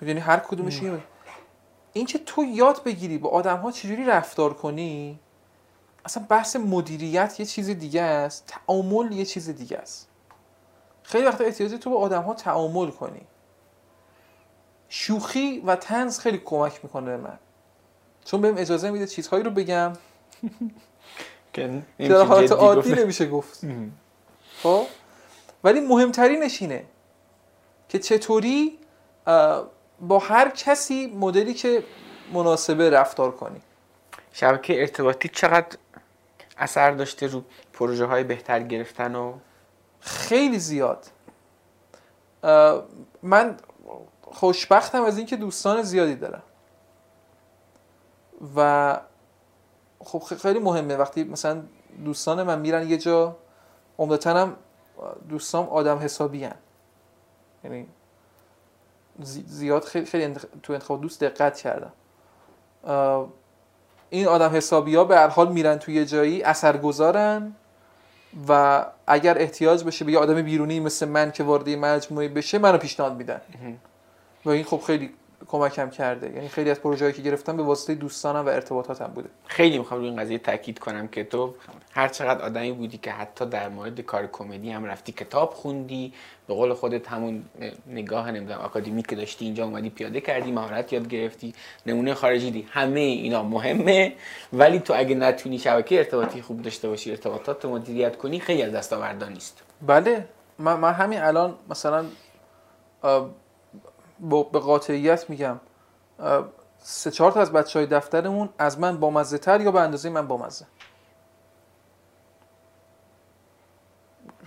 [0.00, 0.80] می‌دونی؟ هر کدومش
[1.92, 5.18] این که تو یاد بگیری با آدم ها چجوری رفتار کنی
[6.04, 8.44] اصلا بحث مدیریت یه چیز دیگه است.
[8.46, 10.08] تعامل یه چیز دیگه است.
[11.02, 13.20] خیلی وقتا احتیاجی تو با آدم ها تعامل کنی.
[14.88, 17.38] شوخی و تنز خیلی کمک می‌کنه به من.
[18.24, 19.92] چون بهم اجازه میده چیزهایی رو بگم.
[21.52, 22.92] که در حالت عادی.
[22.94, 23.60] نمیشه گفت.
[24.62, 24.86] خب؟
[25.64, 26.84] ولی مهمترینش اینه
[27.88, 28.78] که چطوری
[30.00, 31.84] با هر کسی مدلی که
[32.32, 33.60] مناسبه رفتار کنی.
[34.32, 35.78] شبکه ارتباطی چقدر
[36.56, 37.42] اثر داشته رو
[37.72, 39.34] پروژه های بهتر گرفتن و
[40.00, 41.06] خیلی زیاد.
[43.22, 43.56] من
[44.22, 46.42] خوشبختم از اینکه دوستان زیادی دارم.
[48.56, 49.00] و
[50.00, 51.62] خب خیلی مهمه وقتی مثلا
[52.04, 53.36] دوستان من میرن یه جا
[53.98, 54.56] عمدتا هم
[55.28, 56.54] دوستام آدم حسابی هن.
[57.64, 57.88] یعنی
[59.20, 61.92] زی- زیاد خیلی, خیلی تو انتخاب دوست دقت کردم.
[64.12, 67.52] این آدم حسابی ها به هر حال میرن توی یه جایی اثر گذارن
[68.48, 72.78] و اگر احتیاج بشه به یه آدم بیرونی مثل من که وارد مجموعه بشه منو
[72.78, 73.40] پیشنهاد میدن.
[74.44, 75.10] و این خب خیلی
[75.48, 76.32] کمکم کرده.
[76.34, 79.28] یعنی خیلی از پروژه‌ای که گرفتم به واسطه دوستانم و ارتباطاتم بوده.
[79.46, 81.54] خیلی می‌خوام روی این قضیه تاکید کنم که تو
[81.92, 86.12] هر چقدر آدمی بودی که حتی در مورد کار کمدی هم رفتی کتاب خوندی
[86.46, 87.44] به قول خودت همون
[87.86, 91.54] نگاه نمی‌دونم آکادمی که داشتی اینجا اومدی پیاده کردی مهارت یاد گرفتی
[91.86, 92.68] نمونه خارجی دی.
[92.70, 94.12] همه اینا مهمه
[94.52, 98.72] ولی تو اگه نتونی شبکه ارتباطی خوب داشته باشی ارتباطات رو مدیریت کنی خیلی از
[98.72, 99.62] دستاوردها نیست.
[99.86, 100.28] بله.
[100.58, 102.04] من, من همین الان مثلا
[104.22, 105.60] با به قاطعیت میگم
[106.78, 110.28] سه چهار تا از بچه های دفترمون از من بامزه تر یا به اندازه من
[110.28, 110.66] بامزه؟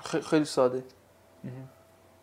[0.03, 0.83] خ- خیلی ساده.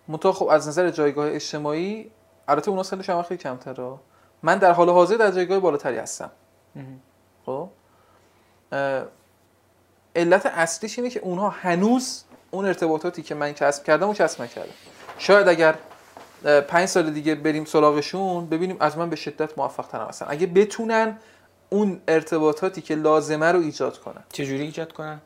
[0.09, 2.11] منتها خب از نظر جایگاه اجتماعی
[2.49, 3.95] البته اونا سنشون هم خیلی کمتره.
[4.43, 6.31] من در حال حاضر در جایگاه بالاتری هستم.
[7.47, 7.69] خب؟
[10.17, 14.73] علت اصلیش اینه که اونها هنوز اون ارتباطاتی که من کسب کردم و کسب نکردم.
[15.19, 15.79] شاید اگر
[16.43, 21.19] پنج سال دیگه بریم سراغشون ببینیم از من به شدت موفق تر هستن اگه بتونن
[21.71, 24.25] اون ارتباطاتی که لازمه رو ایجاد کنن.
[24.33, 25.21] چجوری ایجاد کنن؟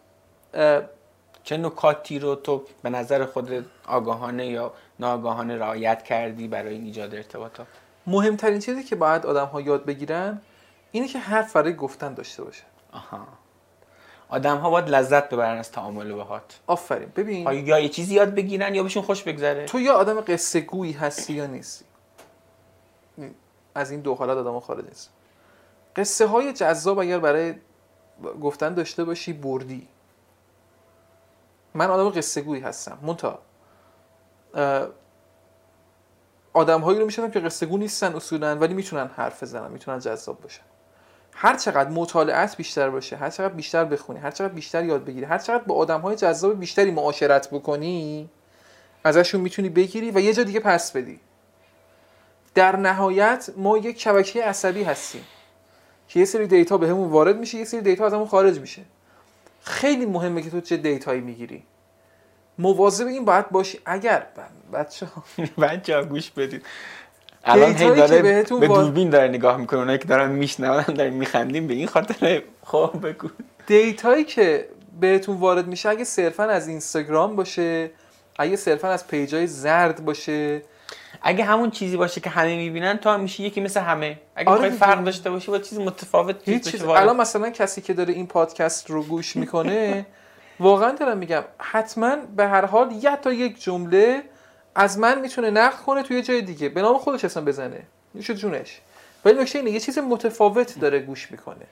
[1.45, 7.15] چه نکاتی رو تو به نظر خود آگاهانه یا ناآگاهانه رعایت کردی برای این ایجاد
[7.15, 7.67] ارتباطات؟
[8.07, 10.41] مهمترین چیزی که باید آدم ها یاد بگیرن
[10.93, 12.63] اینه که حرف برای گفتن داشته باشه.
[12.93, 13.27] آها.
[14.29, 16.61] آدم ها باید لذت ببرن از تعامل باهات.
[16.67, 17.13] آفرین.
[17.17, 17.67] ببین.
[17.67, 21.33] یا یه چیزی یاد بگیرن یا بهشون خوش بگذره؟ تو یا آدم قصه گویی هستی
[21.33, 21.85] یا نیستی.
[23.75, 25.11] از این دو حالت آدم خارج نیست.
[25.97, 27.55] قصه های جذاب اگر برای
[28.41, 29.89] گفتن داشته باشی بردی.
[31.75, 32.99] من آدم قصه گویی هستم.
[33.03, 33.39] منتها
[36.53, 40.41] آدم هایی رو میشنم که قصه گو نیستن اصولا ولی می‌تونن حرف بزنن می‌تونن جذاب
[40.41, 40.63] باشن.
[41.39, 45.39] هر چقدر مطالعت بیشتر باشه هر چقدر بیشتر بخونی هر چقدر بیشتر یاد بگیری هر
[45.39, 48.29] چقدر با آدم های جذاب بیشتری معاشرت بکنی
[49.05, 51.21] ازشون می‌تونی بگیری و یه جا دیگه پس بدی.
[52.55, 55.25] در نهایت ما یک شبکه عصبی هستیم
[56.09, 58.83] که یه سری data به همون وارد میشه یه سری data از همون خارج میشه.
[59.63, 61.63] خیلی مهمه که تو چه data یی می‌گیری.
[62.59, 64.27] مواظب این باید باشی اگر
[64.73, 65.07] بچه
[65.63, 66.67] بچه گوش بدید.
[67.47, 67.91] الان هی
[68.23, 72.43] بهتون به دوربین داره نگاه می‌کنه اونایی که دارن میشنون دارن میخندیم به این خاطر
[72.65, 73.29] خب بگو
[73.67, 74.69] data یی که
[75.01, 77.91] بهتون وارد میشه اگه صرفا از اینستاگرام باشه
[78.39, 80.63] اگه صرفا از page ای زرد باشه
[81.23, 84.71] اگه همون چیزی باشه که همه می‌بینن تو هم میشی یکی مثل همه اگه آره.
[84.71, 86.83] فرق داشته باشی با چیز متفاوت چیز چیز.
[86.85, 90.07] الان مثلا کسی که داره این پادکست رو گوش می‌کنه
[90.61, 94.23] واقعا دارم میگم حتما به هر حال یا تا یک جمله
[94.77, 96.69] از من می‌تونه نقد کنه توی جای دیگه.
[96.69, 97.83] به نام خودش اصلا بزنه.
[98.15, 98.81] میشه جونش.
[99.25, 101.67] ولی نکته اینه یه چیز متفاوت داره گوش می‌کنه.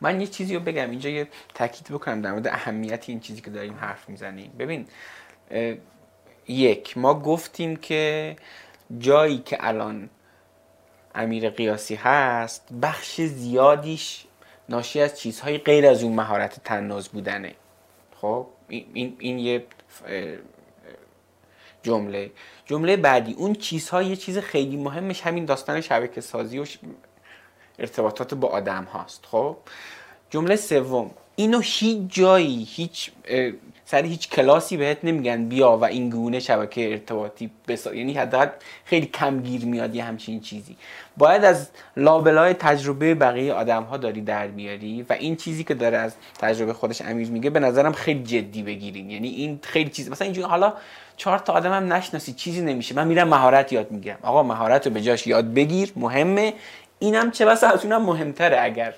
[0.00, 3.50] من یه چیزی رو بگم اینجا یه تاکید بکنم در مورد اهمیت این چیزی که
[3.50, 4.52] داریم حرف می‌زنیم.
[4.58, 4.86] ببین
[6.48, 8.36] یک ما گفتیم که
[8.98, 10.10] جایی که الان
[11.14, 14.24] امیر قیاسی هست بخش زیادیش
[14.68, 17.54] ناشی از چیزهای غیر از اون مهارت تناز بودنه.
[18.20, 19.64] خب این, این, یه
[21.84, 22.30] جمله.
[22.66, 23.32] جمله بعدی.
[23.32, 26.66] اون چیزها یه چیز خیلی مهمش همین داستان شبکه سازی و
[27.78, 29.56] ارتباطات با آدم هاست خب؟
[30.30, 31.10] جمله سوم.
[31.36, 33.10] اینو هیچ جایی هیچ
[33.86, 38.48] سر هیچ کلاسی بهت نمیگن بیا و این گونه شبکه ارتباطی بسا یعنی حداقل
[38.84, 40.76] خیلی کمگیر میاد یه همچین چیزی.
[41.16, 45.96] باید از لابلای تجربه بقیه آدم ها داری در بیاری و این چیزی که داره
[45.96, 49.10] از تجربه خودش امیر میگه به نظرم خیلی جدی بگیرین.
[49.10, 50.72] یعنی این خیلی چیز مثلا اینجوری حالا
[51.16, 52.94] چهار تا آدم هم نشناسی چیزی نمیشه.
[52.94, 54.18] من میرم مهارت یاد می‌گیرم.
[54.22, 56.54] آقا مهارت رو به جاش یاد بگیر مهمه.
[56.98, 58.60] اینم چه بسا از اونم مهمتره.
[58.60, 58.94] اگر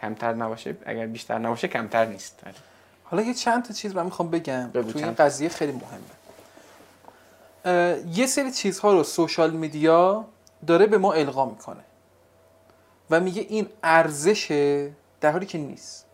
[0.00, 2.42] کمتر نباشه اگر بیشتر نباشه کمتر نیست.
[3.10, 4.70] حالا یه چند تا چیز من می‌خوام بگم.
[4.72, 5.14] توی این.
[5.14, 6.00] قضیه خیلی مهمه.
[8.12, 10.24] یه سری چیزها رو سوشال میدیا
[10.66, 11.84] داره به ما القا می‌کنه
[13.10, 16.06] و میگه این ارزشه در حالی که نیست.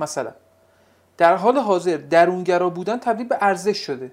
[0.00, 0.32] مثلا
[1.16, 4.12] در حال حاضر درونگرا بودن تبدیل به ارزش شده.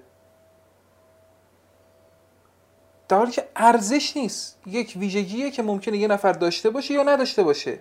[3.07, 4.57] در حالی که ارزش نیست.
[4.65, 7.79] یک ویژگیه که ممکنه یه نفر داشته باشه یا نداشته باشه.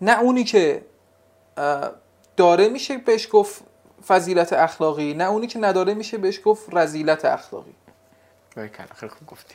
[0.00, 0.84] نه اونی که
[2.36, 3.62] داره میشه بهش گفت
[4.06, 7.74] فضیلت اخلاقی؟ نه اونی که نداره میشه بهش گفت رذیلت اخلاقی.
[8.94, 9.54] خیلی خوب گفتی.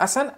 [0.00, 0.30] اصلا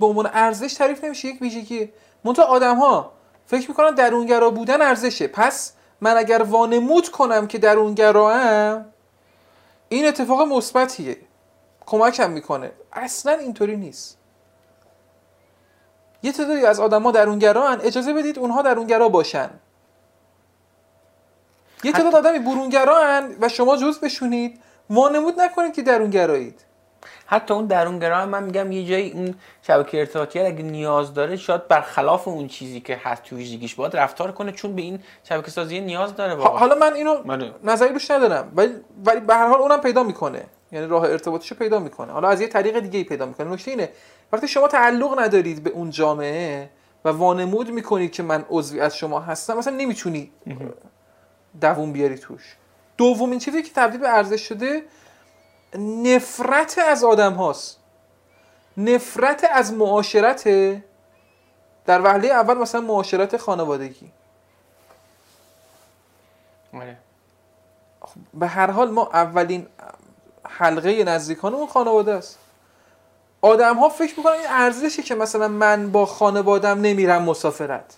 [0.00, 1.28] به عنوان ارزش تعریف نمیشه.
[1.28, 1.92] یک ویژگی.
[2.24, 3.12] منتها آدم ها
[3.46, 5.26] فکر می‌کنن درونگرا بودن ارزشه.
[5.26, 8.84] پس من اگر وانمود کنم که درونگراام
[9.88, 11.16] این اتفاق مثبتیه.
[11.86, 12.72] کمکم می‌کنه.
[12.92, 14.18] اصلا اینطوری نیست.
[16.22, 19.50] یه تعدادی از آدما درونگران اجازه بدید اونها درونگرا باشن.
[21.84, 24.60] یه تعداد آدمی برونگران و شما جز بشونید.
[24.90, 26.60] وانمود نکنید که درونگرایید.
[27.26, 31.68] حتی اون درونگرا هم من میگم یه جایی اون شبکه ارتباطی اگه نیاز داره شاید
[31.68, 35.80] برخلاف اون چیزی که هست تو ویژگیش باید رفتار کنه چون به این شبکه سازی
[35.80, 37.52] نیاز داره واقعا حالا من اینو بله.
[37.64, 38.52] نظری روش ندارم.
[38.54, 38.72] ولی
[39.04, 40.44] ولی به هر حال اونم پیدا می‌کنه.
[40.72, 42.12] یعنی راه ارتباطیشو پیدا می‌کنه.
[42.12, 43.52] حالا از یه طریق دیگه ای پیدا می‌کنه.
[43.52, 43.88] نکته اینه
[44.32, 46.70] وقتی شما تعلق ندارید به اون جامعه
[47.04, 50.30] و وانمود می‌کنید که من عضوی از شما هستم مثلا نمی‌تونی
[51.60, 52.56] دووم بیاری توش.
[52.96, 54.82] دومین چیزی که تبدیل به ارزش شده
[55.78, 57.78] نفرت از آدم هاست.
[58.76, 60.48] نفرت از معاشرت.
[61.86, 64.10] در وهله اول مثلا معاشرت خانوادگی.
[66.74, 66.96] آره.
[68.00, 69.66] خب، به هر حال ما اولین
[70.48, 72.38] حلقه نزدیکان اون خانواده است.
[73.42, 77.96] آدم ها فکر می‌کنن این ارزشی که مثلا من با خانوادم نمیرم مسافرت.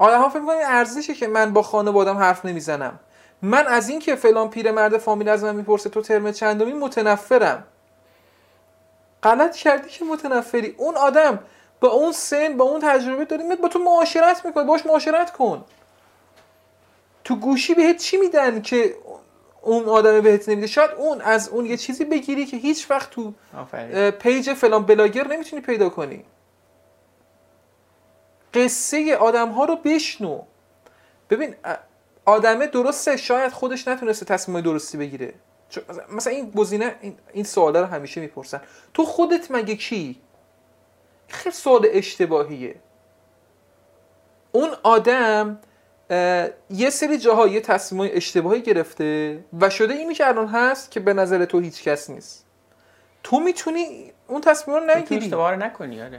[0.00, 3.00] آدم ها فکر می‌کنن این ارزشی که من با خانوادم حرف نمی‌زنم؟
[3.42, 7.64] من از این که فلان پیرمرد فامیل از من می‌پرسه تو ترم چندمی متنفرم.
[9.22, 10.74] غلط کردی که متنفری.
[10.78, 11.38] اون آدم
[11.80, 14.64] با اون سن با اون تجربه داری با تو معاشرت می‌کنه.
[14.64, 15.64] باش معاشرت کن.
[17.24, 18.96] تو گوشی بهت چی میدن که
[19.62, 23.32] اون آدم بهت نمیده؟ شاید اون از اون یه چیزی بگیری که هیچ وقت تو
[24.10, 26.24] page فلان بلاگر نمی‌تونی پیدا کنی.
[28.54, 30.42] قصه آدم ها رو بشنو.
[31.30, 31.54] ببین
[32.24, 35.34] آدمه درسته شاید خودش نتونسته تصمیم درستی بگیره.
[36.12, 38.60] مثلا- این گزینه این, این سوالا رو همیشه می‌پرسن.
[38.94, 40.20] تو خودت مگه کی؟
[41.28, 42.74] خیلی سوال اشتباهیه.
[44.52, 45.58] اون آدم
[46.70, 51.12] یه سری جاها یه تصمیم اشتباهی گرفته و شده اینی که الان هست که به
[51.14, 52.46] نظر تو هیچ کس نیست.
[53.22, 55.20] تو می‌تونی اون تصمیم رو نگیری.
[55.34, 55.56] آره.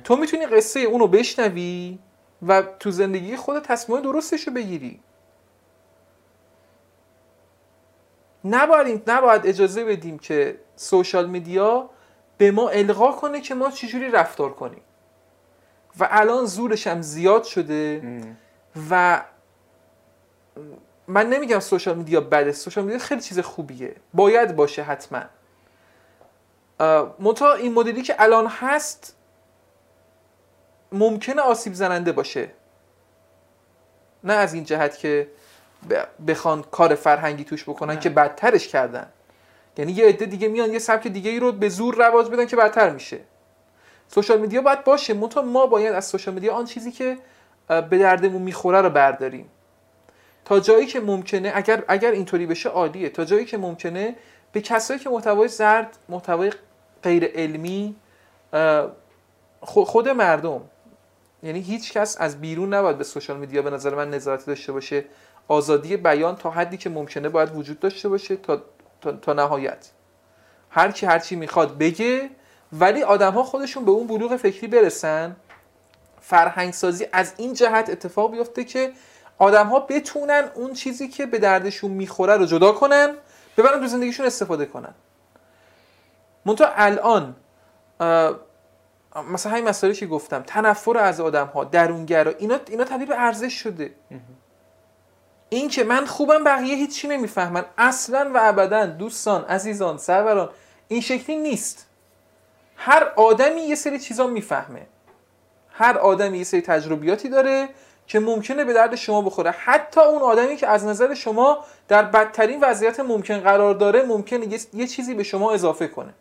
[0.02, 2.00] تو می‌تونی قصه اونو بشنوی
[2.48, 5.00] و تو زندگی خود تصمیم درستش رو بگیری.
[8.46, 11.90] نباید نباید اجازه بدیم که سوشال میدیا
[12.38, 14.82] به ما القا کنه که ما چجوری رفتار کنیم.
[16.00, 18.38] و الان زورش هم زیاد شده ام.
[18.90, 19.24] و
[21.08, 22.52] من نمیگم سوشال میدیا بده.
[22.52, 23.96] سوشال میدیا خیلی چیز خوبیه.
[24.14, 25.22] باید باشه حتما.
[27.20, 29.16] منتها این مدلی که الان هست
[30.92, 32.50] ممکنه آسیب زننده باشه.
[34.24, 35.28] نه از این جهت که
[36.28, 38.00] بخوان کار فرهنگی توش بکنن نه.
[38.00, 39.08] که بدترش کردن.
[39.78, 42.56] یعنی یه عده دیگه میان یه سبک دیگه ای رو به زور رواج بدن که
[42.56, 43.20] بدتر میشه.
[44.08, 45.14] سوشال میدیا باید باشه.
[45.14, 47.18] منتها ما باید از سوشال میدیا آن چیزی که
[47.68, 49.50] به دردمون می‌خوره رو برداریم.
[50.46, 53.10] تا جایی که ممکنه اگر اگر اینطوری بشه عالیه.
[53.10, 54.16] تا جایی که ممکنه
[54.52, 56.52] به کسایی که محتوای زرد محتوای
[57.04, 57.96] غیر علمی
[59.62, 60.62] خود مردم
[61.44, 65.06] یعنی هیچ کس از بیرون نباید به سوشال میدیا به نظر من نظارتی داشته باشه.
[65.48, 68.62] آزادی بیان تا حدی که ممکنه باید وجود داشته باشه تا
[69.02, 69.90] تا, تا نهایت.
[70.70, 72.30] هر کی هر چی می‌خواد بگه
[72.74, 75.36] ولی آدم ها خودشون به اون بلوغ فکری برسن.
[76.22, 78.92] فرهنگ سازی از این جهت اتفاق بیفته که
[79.38, 83.14] آدم ها بتونن اون چیزی که به دردشون می‌خوره رو جدا کنن
[83.58, 84.94] ببرن تو زندگیشون استفاده کنن.
[86.46, 87.36] منتها الان
[89.16, 93.54] مثلا همین مسائلی که گفتم تنفر از آدم ها درونگرا اینا اینا تبدیل به ارزش
[93.54, 93.94] شده.
[95.50, 97.66] این که من خوبم بقیه هیچی نمی‌فهمن.
[97.78, 100.50] اصلا و ابدا دوستان عزیزان سروران
[100.88, 101.88] این شکلی نیست.
[102.76, 104.88] هر آدمی یه سری چیزا می‌فهمه.
[105.70, 107.70] هر آدمی یه سری تجربیاتی داره
[108.08, 109.52] که ممکنه به درد شما بخوره.
[109.52, 114.60] حتی اون آدمی که از نظر شما در بدترین وضعیت ممکن قرار داره ممکنه یه,
[114.74, 116.14] یه چیزی به شما اضافه کنه.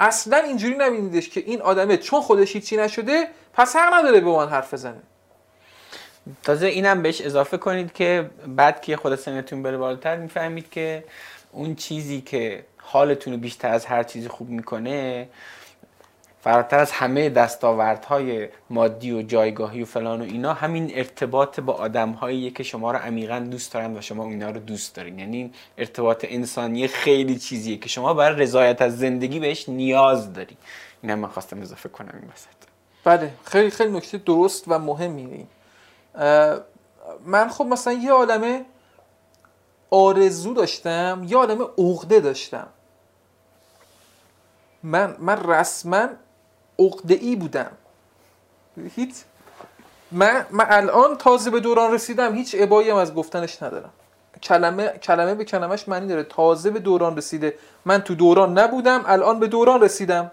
[0.00, 4.48] اصلا اینجوری نبینیدش که این آدمه چون خودش هیچی نشده پس حق نداره به من
[4.48, 5.02] حرف بزنه.
[6.42, 11.04] تازه اینم بهش اضافه کنید که بعد که خود سنتون بره بالاتر می‌فهمید که
[11.52, 15.28] اون چیزی که حالتون رو بیشتر از هر چیزی خوب می‌کنه
[16.44, 22.50] فراتر از همه دستاوردهای مادی و جایگاهی و فلان و اینا همین ارتباط با آدمهایی
[22.50, 25.18] که شما رو عمیقا دوست دارن و شما اینا رو دوست دارین.
[25.18, 30.56] یعنی این ارتباط انسانی خیلی چیزیه که شما برای رضایت از زندگی بهش نیاز داری
[31.02, 32.48] اینم من خواستم اضافه کنم این وسط.
[33.04, 35.46] بله خیلی خیلی نکته درست و مهمیه این.
[37.26, 38.64] من خب مثلا یه عالمه
[39.90, 42.66] آرزو داشتم یه عالمه عقده داشتم.
[44.82, 46.08] من من رسما
[46.78, 47.70] عقده ای بودم.
[48.96, 49.14] هیچ
[50.12, 53.90] من, من الان تازه به دوران رسیدم هیچ ابایی هم از گفتنش ندارم.
[54.42, 56.22] کلمه کلمه به کلمش معنی داره.
[56.22, 57.54] تازه به دوران رسیده.
[57.84, 60.30] من تو دوران نبودم الان به دوران رسیدم.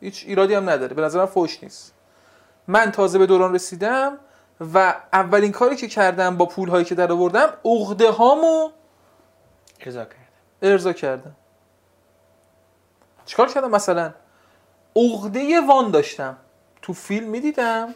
[0.00, 0.94] هیچ ایرادی هم نداره.
[0.94, 1.92] به نظرم فوش نیست.
[2.68, 4.18] من تازه به دوران رسیدم
[4.74, 8.70] و اولین کاری که کردم با پول هایی که در آوردم عقده هامو
[9.80, 10.18] ارضا کرد
[10.62, 11.36] ارضا کردم.
[13.26, 14.12] چیکار کردم مثلا؟
[14.96, 16.36] عقده وان داشتم.
[16.82, 17.94] تو فیلم می‌دیدم.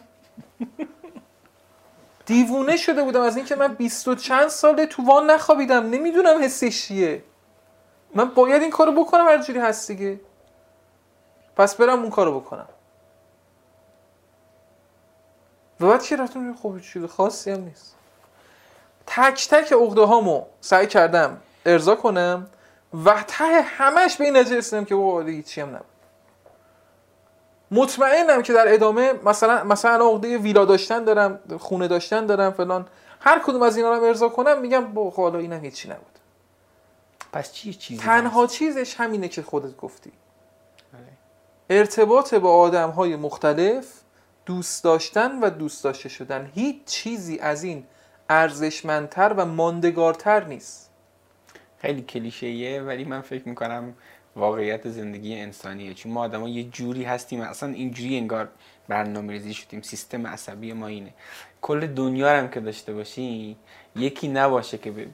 [2.25, 3.21] دیوونه شده بودم.
[3.21, 5.89] از اینکه من بیست و چند ساله تو وان نخوابیدم.
[5.89, 7.23] نمی‌دونم حسش چیه.
[8.15, 10.19] من باید این کارو بکنم هر جوری هست دیگه.
[11.55, 12.67] پس برم اون کارو بکنم.
[15.79, 17.95] و بعد که رفتم؟ خب چیز خاصی هم نیست.
[19.07, 22.47] تک تک عقده هامو سعی کردم ارضا کنم
[23.05, 25.88] و ته همش به این رسیدم که بابا دیگه هم نبود.
[27.71, 32.87] مطمئنم که در ادامه مثلا مثلا عقده ویلا داشتن دارم خونه داشتن دارم فلان.
[33.19, 36.19] هر کدوم از اینا رو ارضا کنم میگم با حالا اینم هیچی نبود.
[37.33, 40.11] پس چی چیزی تنها چیزش همینه که خودت گفتی.
[41.69, 43.85] ارتباط با آدم های مختلف
[44.45, 46.51] دوست داشتن و دوست داشته شدن.
[46.55, 47.85] هیچ چیزی از این
[48.29, 50.89] ارزشمندتر و ماندگارتر نیست.
[51.77, 53.93] خیلی کلیشه‌ایه ولی من فکر می‌کنم
[54.39, 55.93] واقعیت زندگی انسانیه.
[55.93, 58.49] چون ما آدما یه جوری هستیم اصلا اینجوری انگار
[58.87, 59.81] برنامه ریزی شدیم.
[59.81, 61.13] سیستم عصبی ما اینه.
[61.61, 63.57] کل دنیا هم که داشته باشی
[63.95, 65.07] یکی نباشه که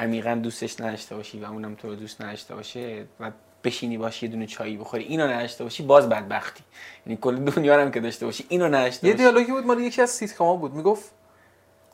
[0.00, 3.30] عمیقا دوستش نداشته باشی و اونم تو رو دوست نداشته باشه و
[3.64, 5.04] بشینی باشی یه دونه چایی بخوری.
[5.04, 6.64] اینو نداشته باشی باز بدبختی.
[7.06, 10.10] یعنی کل دنیا هم که داشته باشی اینو نداشته یه دیالوگی بود مال یکی از
[10.10, 10.74] سیتکام بود.
[10.74, 11.12] می‌گفت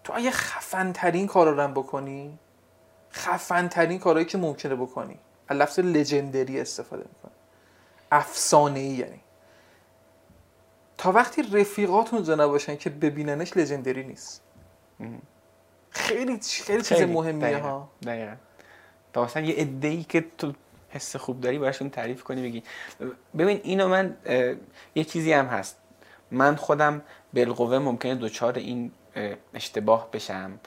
[0.04, 2.38] تو اگه خفن ترین کارا رو بکنی
[3.12, 5.16] خفن ترین کارهایی که ممکنه بکنی
[5.54, 7.32] لفظ لژندری استفاده می‌کنه.
[8.12, 9.20] افسانه ای یعنی.
[10.98, 14.42] تا وقتی رفیقاتون زنه باشن که ببیننش لژندری نیست.
[15.90, 17.88] خیلی خیلی چیز مهمیه ها.
[18.02, 18.34] دقیقا.
[19.12, 20.52] تا مثلا یه ای که تو
[20.88, 22.62] حس خوب داری براشون تعریف کنی بگی.
[23.38, 24.16] ببین اینو من
[24.94, 25.76] یه چیزی هم هست.
[26.30, 27.02] من خودم
[27.34, 28.92] بالقوه ممکنه دوچار این
[29.54, 30.60] اشتباه بشم.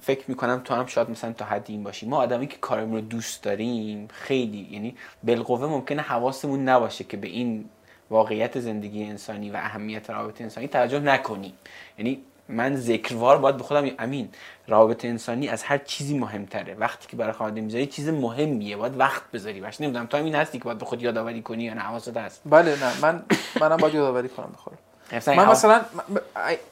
[0.00, 2.06] فکر می‌کنم تو هم شاید مثلا تا حدی این باشی.
[2.06, 7.28] ما آدمی که کارمون رو دوست داریم خیلی یعنی بالقوه ممکنه حواسمون نباشه که به
[7.28, 7.64] این
[8.10, 11.52] واقعیت زندگی انسانی و اهمیت رابطه انسانی توجه نکنیم.
[11.98, 14.28] یعنی من ذکروار باید به خودم امین
[14.66, 16.74] روابط انسانی از هر چیزی مهمتره.
[16.74, 18.76] وقتی که برای خانواده می‌ذاری چیز مهمیه.
[18.76, 19.60] باید وقت بذاری.
[19.60, 22.42] باش نمی‌دونم تو همین هستی که باید به خود یادآوری کنی یا نه؟ حواست هست.
[22.46, 23.00] بله نه.
[23.02, 23.22] من
[23.60, 24.78] منم باید یادآوری کنم بخورم
[25.26, 25.80] من مثلا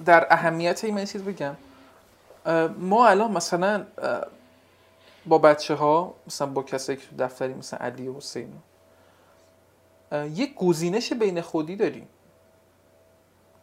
[0.05, 1.57] در اهمیت این چیز بگم.
[2.79, 3.87] ما الان مثلا
[5.27, 8.53] با بچه ها مثلا با کسایی که دفتری مثلا علی و حسین.
[10.13, 12.09] یک گزینش بین خودی داریم.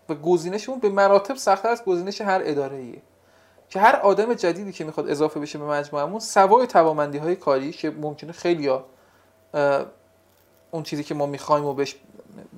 [0.09, 3.01] و گزینشمون به مراتب سختتر از گزینش هر اداره ایه
[3.69, 7.89] که هر آدم جدیدی که می‌خواد اضافه بشه به مجموعمون سوای توامندی های کاری که
[7.89, 8.85] ممکنه خیلی ها
[10.71, 11.95] اون چیزی که ما می‌خوایم و بهش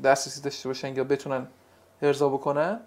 [0.03, 1.47] دسترسی داشته باشن یا بتونن
[2.01, 2.79] ارضا بکنن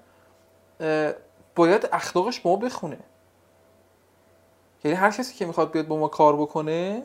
[1.55, 2.99] باید اخلاقش ما بخونه.
[4.85, 7.03] یعنی هر کسی که می‌خواد بیاد با ما کار بکنه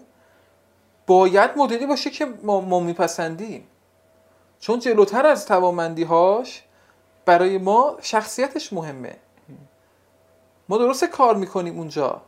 [1.08, 3.68] باید مدلی باشه که ما, ما میپسندیم.
[4.60, 6.64] چون جلوتر از توامندی هاش
[7.26, 9.16] برای ما شخصیتش مهمه.
[10.70, 12.22] ما درسته کار می‌کنیم اونجا.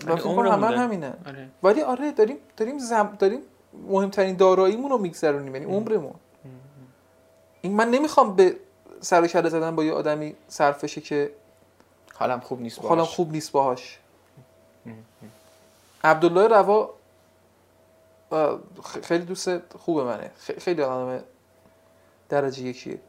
[0.00, 1.14] فکر همه همینه.
[1.26, 1.48] آره.
[1.62, 3.16] ولی آره داریم داریم زم...
[3.18, 3.40] داریم
[3.88, 6.14] مهمترین داراییمون رو میگذرونیم یعنی عمرمون.
[7.60, 8.56] این من نمی‌خوام به
[9.00, 11.30] سر و زدن با یه آدمی صرفشه که
[12.14, 12.88] حالم خوب نیست باهاش.
[12.88, 13.98] حالم خوب نیست باهاش.
[16.04, 16.94] عبدالله روا
[19.02, 20.30] خیلی دوست خوب منه.
[20.58, 21.24] خیلی آدم
[22.28, 23.00] درجه یکیه.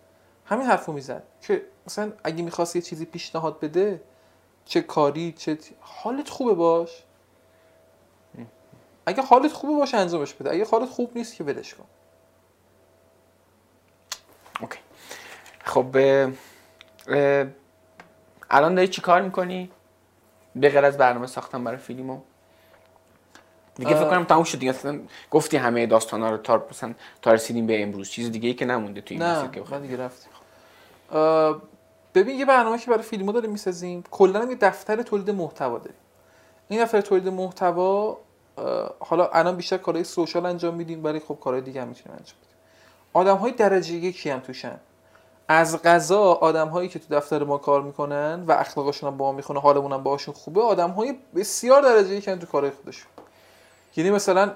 [0.45, 4.01] همین حرفو می‌زد که مثلا اگه می‌خواست یه چیزی پیشنهاد بده
[4.65, 7.03] چه کاری چه حالت خوبه باش.
[9.05, 10.51] اگه حالت خوبه باش انجامش بده.
[10.51, 11.85] اگه حالت خوب نیست که بدش کن.
[14.61, 14.79] اوکی.
[15.63, 15.95] خب
[18.49, 19.71] الان داری چی کار می‌کنی؟
[20.55, 22.19] به غیر از برنامه ساختن برای فیلمو.
[23.75, 24.71] دیگه فکر کنم تموم شد دیگه.
[24.71, 24.99] اصلا
[25.31, 28.09] گفتی همه داستان ها رو تا مثلا تا رسیدیم به امروز.
[28.09, 30.31] چیز دیگه ای که نمونده توی این نه که دیگه رفتیم.
[32.15, 34.03] ببین یه برنامه که برای فیلمو داریم می‌سازیم.
[34.11, 35.97] کلا یه دفتر تولید محتوا داریم.
[36.67, 38.17] این دفتر تولید محتوا
[38.99, 42.57] حالا الان بیشتر کارهای سوشال انجام میدیم برای خب کارهای دیگه هم می‌تونیم انجام بدیم.
[43.13, 44.79] آدم های درجه یکی هم توشن.
[45.47, 49.31] از غذا آدم هایی که تو دفتر ما کار می‌کنن و اخلاقشون هم با ما
[49.31, 53.11] می‌خونه حالمون هم باهاشون خوبه آدم های بسیار درجه یکی تو کارهای خودشون.
[53.95, 54.51] یعنی مثلا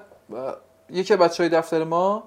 [0.90, 2.22] یکی بچه های دفتر ما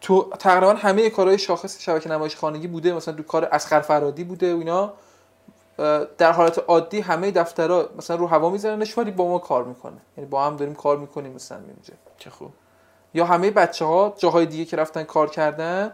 [0.00, 4.54] تو تقریبا همه کارهای شاخص شبکه نمایش خانگی بوده مثلا تو کار اسخر فرادی بوده
[4.54, 4.92] و اینا.
[6.18, 9.96] در حالت عادی همه دفترها مثلا رو هوا میزننش ولی با ما کار می‌کنه.
[10.16, 11.94] یعنی با هم داریم کار می‌کنیم مثلا اینجا.
[12.18, 12.50] چه خوب.
[13.14, 15.92] یا همه بچه ها جاهای دیگه که رفتن کار کردن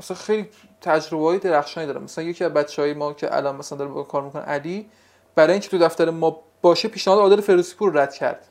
[0.00, 0.48] مثلا خیلی
[0.80, 2.02] تجربه های درخشانی دارم.
[2.02, 4.90] مثلا یکی از بچه های ما که الان مثلا داره با کار می‌کنه علی
[5.34, 8.48] برای اینکه تو دفتر ما باشه پیشنهاد عادل فروسیپور رد کرد.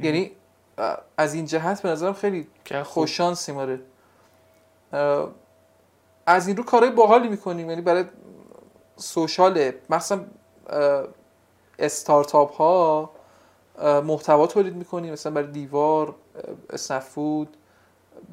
[0.00, 0.30] یعنی
[1.16, 2.48] از این جهت به نظرم خیلی
[2.84, 3.80] خوششانسی ماره
[6.26, 7.70] از این رو کارهای باحالی می‌کنیم.
[7.70, 8.04] یعنی برای
[8.96, 10.24] سوشال مثلا
[11.78, 13.10] استارتاپ ها
[13.82, 15.12] محتوا تولید می‌کنیم.
[15.12, 16.14] مثلا برای دیوار
[16.70, 17.56] اسنفود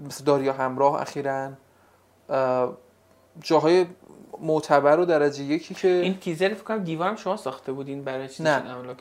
[0.05, 1.51] مثل داریا همراه اخیرا.
[3.41, 3.85] جاهای
[4.41, 8.41] معتبر و درجه یکی که این تیزر فکر کنم دیوارم شما ساخته بودین برای چیز
[8.41, 8.59] نه.
[8.59, 8.91] نه، نه،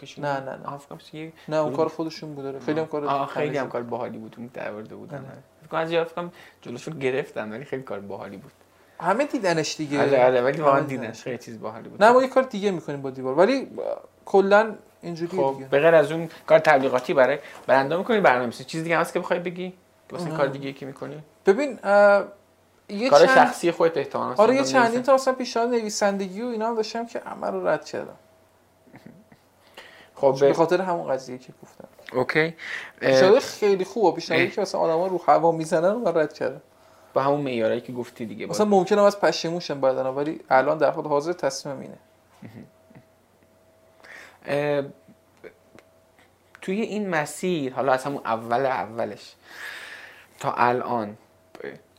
[0.71, 0.79] نه.
[0.79, 4.51] فکر نه اون کار خودشون بوده خیلی هم کار خیلی هم کار باحالی بود اون
[4.55, 5.19] درورده بودن.
[5.19, 5.27] آره.
[5.61, 8.53] فکر کنم از فکر کنم جلوشون گرفتم ولی خیلی کار باحالی بود.
[9.01, 10.03] همه دیدنش دیگه.
[10.03, 12.05] آره آره ولی واقعا دیدنش خیلی چیز باحالی بود.
[12.05, 13.35] نه ما یه کار دیگه می‌کنیم با دیوار.
[13.35, 13.69] ولی
[14.25, 18.99] کلا اینجوری خب به غیر از اون کار تبلیغاتی برای برنده می‌کنی؟ برنامه چیز دیگه
[18.99, 19.73] هست که بخوای بگی؟
[20.13, 20.37] نه.
[20.37, 21.79] کار دیگه که می‌کنی؟ ببین
[22.89, 26.47] یه کار چند شخصی خودت احتمالاً آره یه مثلا چندین تا اصلا پیشنهاد نویسندگی و
[26.47, 28.17] اینا هم داشتم که همه رو رد کردم.
[30.15, 31.89] خب به خاطر همون قضیه که گفتم.
[32.13, 32.55] اوکی.
[33.01, 34.51] پیشنهاد خیلی خوبه پیشنهادی.
[34.51, 36.63] که مثلا آدما رو هوا می‌زنن من رد کردم.
[37.15, 41.05] با همون معیارایی که گفتی دیگه مثلا ممکنه از پشیمونشم بعدن ولی الان در حال
[41.05, 41.99] حاضر تصمیم اینه.
[46.63, 49.35] توی این مسیر حالا از همون اول اولش
[50.41, 51.19] تا الان.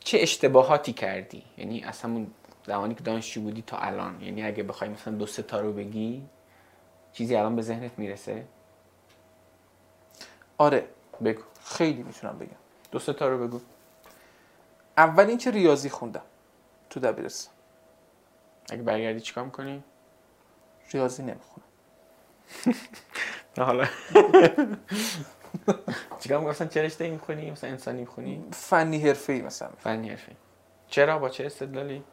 [0.00, 2.30] چه اشتباهاتی کردی؟ یعنی از همون
[2.66, 4.22] زمانی که دانشجو بودی تا الان.
[4.22, 6.26] یعنی اگه بخوای مثلا دو سه تا رو بگی
[7.12, 8.44] چیزی الان به ذهنت می‌رسه؟
[10.58, 10.88] آره
[11.24, 11.42] بگو.
[11.64, 12.56] خیلی می‌تونم بگم.
[12.92, 13.60] دو سه تا رو بگو.
[14.96, 16.22] اول اینکه ریاضی خوندم.
[16.90, 17.54] تو دبیرستان.
[18.70, 19.84] اگه برگردی چیکار می‌کنی؟
[20.92, 21.66] ریاضی نمی‌خونم.
[23.66, 23.86] حالا.
[26.20, 29.70] چیکار می‌کنی مثلا چه رشته می‌خونی؟ مثلا انسانی می‌خونی؟ فنی حرفه‌ای مثلا.
[29.78, 30.36] فنی حرفی
[30.88, 32.04] چرا؟ با چه استدلالی؟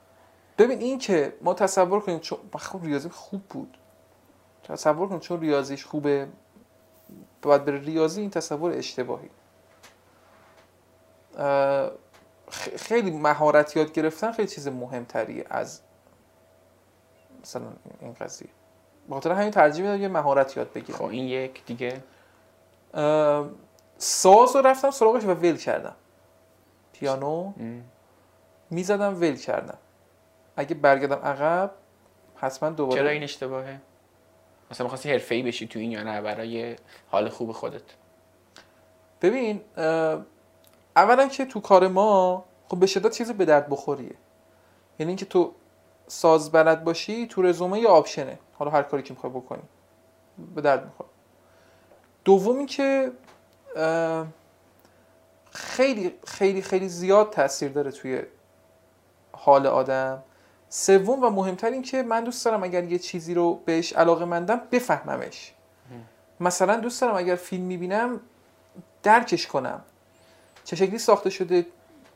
[0.57, 3.77] ببین این که ما تصور کنیم چون خب ریاضی خوب بود.
[4.63, 6.27] تصور کنیم چون ریاضیش خوبه
[7.41, 9.29] باید بره ریاضی این تصور اشتباهی.
[12.77, 15.81] خیلی مهارت یاد گرفتن خیلی چیز مهمتریه از
[17.41, 17.65] مثلا
[18.01, 18.49] این قضیه.
[19.09, 20.97] به خاطر همین ترجیح میدم یه مهارت یاد بگیرم.
[20.97, 22.03] خب این یک دیگه.
[23.97, 25.95] ساز رو رفتم سراغش و ول کردم.
[26.93, 27.53] پیانو.
[28.69, 29.77] می‌زدم ول کردم.
[30.57, 31.71] اگه برگردم عقب
[32.35, 33.81] حتما دوباره چرا این اشتباهه؟
[34.71, 36.75] مثلا می‌خواستی حرفه‌ای بشی تو این یا نه برای
[37.07, 37.81] حال خوب خودت؟
[39.21, 39.61] ببین
[40.95, 44.15] اولا که تو کار ما خب به شدت چیز به درد بخوریه.
[44.99, 45.53] یعنی اینکه تو
[46.07, 48.39] ساز بلد باشی تو رزومه یا آپشنه.
[48.53, 49.63] حالا هر کاری که می‌خوای بکنی
[50.55, 51.09] به درد می‌خوره.
[52.25, 53.11] دوم اینکه
[53.75, 54.27] اه،
[55.51, 58.21] خیلی خیلی خیلی زیاد تاثیر داره توی
[59.31, 60.23] حال آدم.
[60.69, 64.61] سوم و مهمتر این که من دوست دارم اگر یه چیزی رو بهش علاقه مندم
[64.71, 65.53] بفهممش.
[66.39, 68.19] مثلا دوست دارم اگر فیلم می‌بینم
[69.03, 69.81] درکش کنم.
[70.63, 71.65] چه شکلی ساخته شده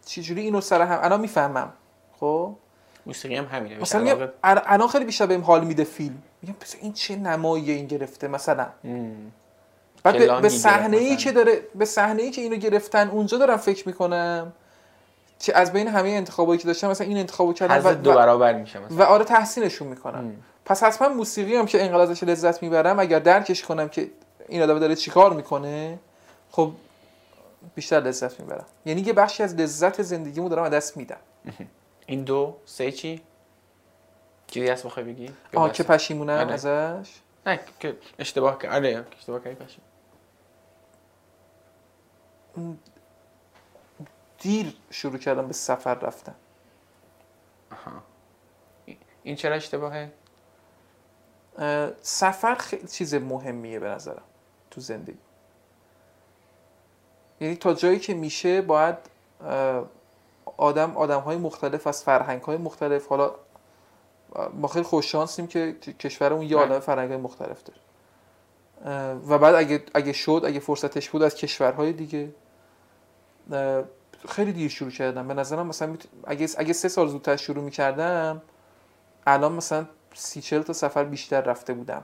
[0.06, 1.74] چجوری اینو سر هم الان می‌فهمم.
[2.20, 2.56] خب؟
[3.06, 6.24] موسیقی هم همینه مثلا الان خیلی بیشتر بهم حال میده فیلم.
[6.42, 8.68] میگم پس این چه نمایی این گرفته مثلا.
[10.04, 11.16] بعد به- صحنه ای.
[11.16, 14.54] که داره به صحنه ای که اینو گرفتن اونجا دارم فکر می‌کنم
[15.40, 18.80] چه از بین همه انتخابایی که داشتم مثلا این انتخابو کردم و, دو برابر میشه
[18.80, 20.36] مثلا و آره تحسینشون می‌کنم م.
[20.66, 24.10] پس حتما موسیقی هم که اینقدر ازش لذت می‌برم اگر درکش کنم که
[24.50, 26.00] این آدم داره چیکار می‌کنه
[26.52, 26.72] خب
[27.76, 31.18] بیشتر لذت می‌برم یعنی یه بخشی از لذت زندگیمو دارم از دست میدم
[32.06, 33.22] این دو سه چی
[34.48, 36.54] چیزی هست بخوای بگی آه؟ که پشیمونم آره.
[36.54, 37.10] ازش
[37.46, 39.82] نه که اشتباه کرد آره که اشتباه کردی پشیم
[44.40, 46.36] دیر شروع کردم به سفر رفتن
[47.72, 48.04] آها.
[49.24, 50.12] این چرا اشتباهه
[51.58, 54.24] اه، سفر خیلی چیز مهمیه به نظرم
[54.72, 55.18] تو زندگی
[57.42, 58.96] یعنی تا جایی که میشه باید
[60.58, 63.36] آدم آدم های مختلف از فرهنگ های مختلف حالا
[64.54, 66.58] ما خیلی خوششانسیم که کشورمون یه.
[66.58, 67.80] عالم فرهنگ های مختلف داره
[69.28, 72.32] و بعد اگه اگه شد اگه فرصتش بود از کشورهای دیگه
[74.30, 75.28] خیلی دیر شروع کردم.
[75.28, 78.42] به نظرم مثلا اگه اگه سه سال زودتر شروع می‌کردم
[79.28, 82.04] الان مثلا سی چل تا سفر بیشتر رفته بودم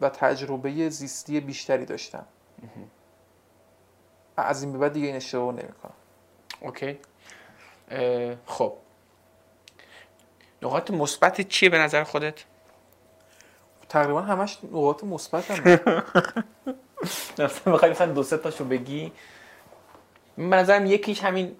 [0.00, 2.26] و تجربه زیستی بیشتری داشتم.
[4.36, 5.92] از این به بعد دیگه این اشتباه نمی‌کنم.
[6.60, 6.98] اوکی.
[8.46, 8.72] خب.
[10.62, 12.44] نقاط مثبت چیه به نظر خودت؟
[13.90, 15.64] تقریبا همش نقاط مثبت هم
[17.38, 19.12] مثلا بخوای مثلا دو سه تاشو بگی.
[20.36, 21.56] من به نظرم یکیش همین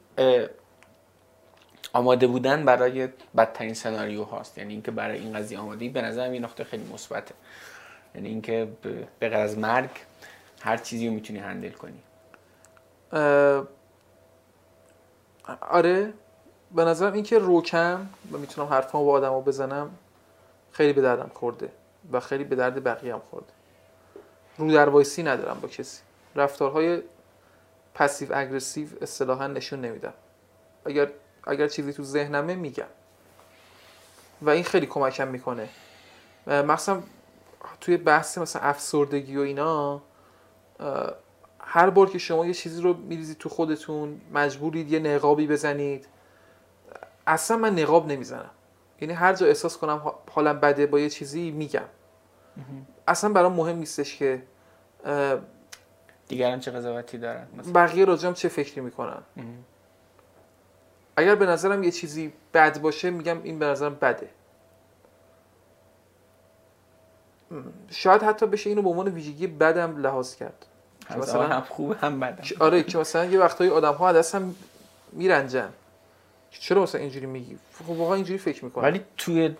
[1.93, 4.59] آماده بودن برای بدترین سناریو هاست.
[4.59, 7.35] یعنی اینکه برای این قضیه آماده به نظرم یه نقطه خیلی مثبته.
[8.15, 9.91] یعنی اینکه به غیر از مرگ
[10.61, 12.03] هر چیزی رو می‌تونی هندل کنی.
[15.61, 16.13] آره
[16.75, 19.91] به نظرم اینکه روکم و می‌تونم حرفامو با آدما بزنم
[20.73, 21.69] خیلی به دردم خورده.
[22.13, 23.53] و خیلی به درد بقیه هم خورده.
[24.59, 26.01] رو در وایسی ندارم با کسی.
[26.37, 27.03] رفتارهای
[27.95, 30.15] پسیو اگریسیو اصطلاحا نشون نمیدم.
[30.87, 31.11] اگر
[31.47, 32.85] اگر چیزی تو ذهنمه میگم.
[34.43, 35.69] و این خیلی کمکم می‌کنه.
[36.47, 37.03] مثلا
[37.81, 40.03] توی بحث مثلا افسردگی و اینا
[41.61, 46.07] هر بار که شما یه چیزی رو میریزید تو خودتون مجبورید یه نقابی بزنید.
[47.27, 48.51] اصلا من نقاب نمی‌زنم.
[49.01, 51.89] یعنی هر جا احساس کنم حالم بده با یه چیزی میگم.
[53.09, 54.43] اصلا برام مهم نیستش که
[56.29, 57.47] دیگران چه قضاوتی دارن.
[57.75, 59.23] بقیه راجعم چه فکری می‌کنن.
[61.17, 64.31] اگر به نظرم یه چیزی بد باشه میگم این به نظرم بده.
[67.91, 70.67] شاید حتی بشه اینو به عنوان ویژگی بدم لحاظ کرد.
[71.17, 72.45] مثلا هم خوب هم بدم.
[72.61, 74.55] آره که مثلا یه وقتایی آدم ها دستم
[75.13, 75.69] میرنجن.
[76.51, 78.85] چرا مثلا اینجوری میگی؟ خب واقعا اینجوری فکر می‌کنم.
[78.85, 79.55] ولی توی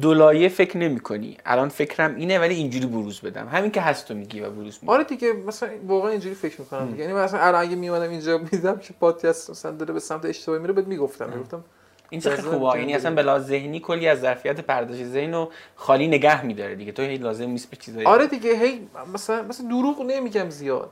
[0.00, 1.38] دولایه فکر نمی‌کنی.
[1.46, 3.48] الان فکرم اینه ولی اینجوری بروز بدم.
[3.48, 7.00] همین که هست تو میگی و بروز میدم آره دیگه مثلا واقعا اینجوری فکر می‌کنم
[7.00, 10.72] یعنی مثلا الان اگه میومدم اینجا میدم که پادکست مثلا داره به سمت اشتباهی میره
[10.72, 11.64] بهت می‌گفتم می‌گفتم
[12.10, 12.78] این چه خوبه.
[12.78, 16.92] یعنی اصلا بلا ذهنی کلی از ظرفیت پرداش ذهن رو خالی نگه میداره دیگه.
[16.92, 18.06] تو هی لازم نیست به چیزایی.
[18.06, 20.90] آره دیگه هی مثلا مثلا دروغ نمیگم زیاد.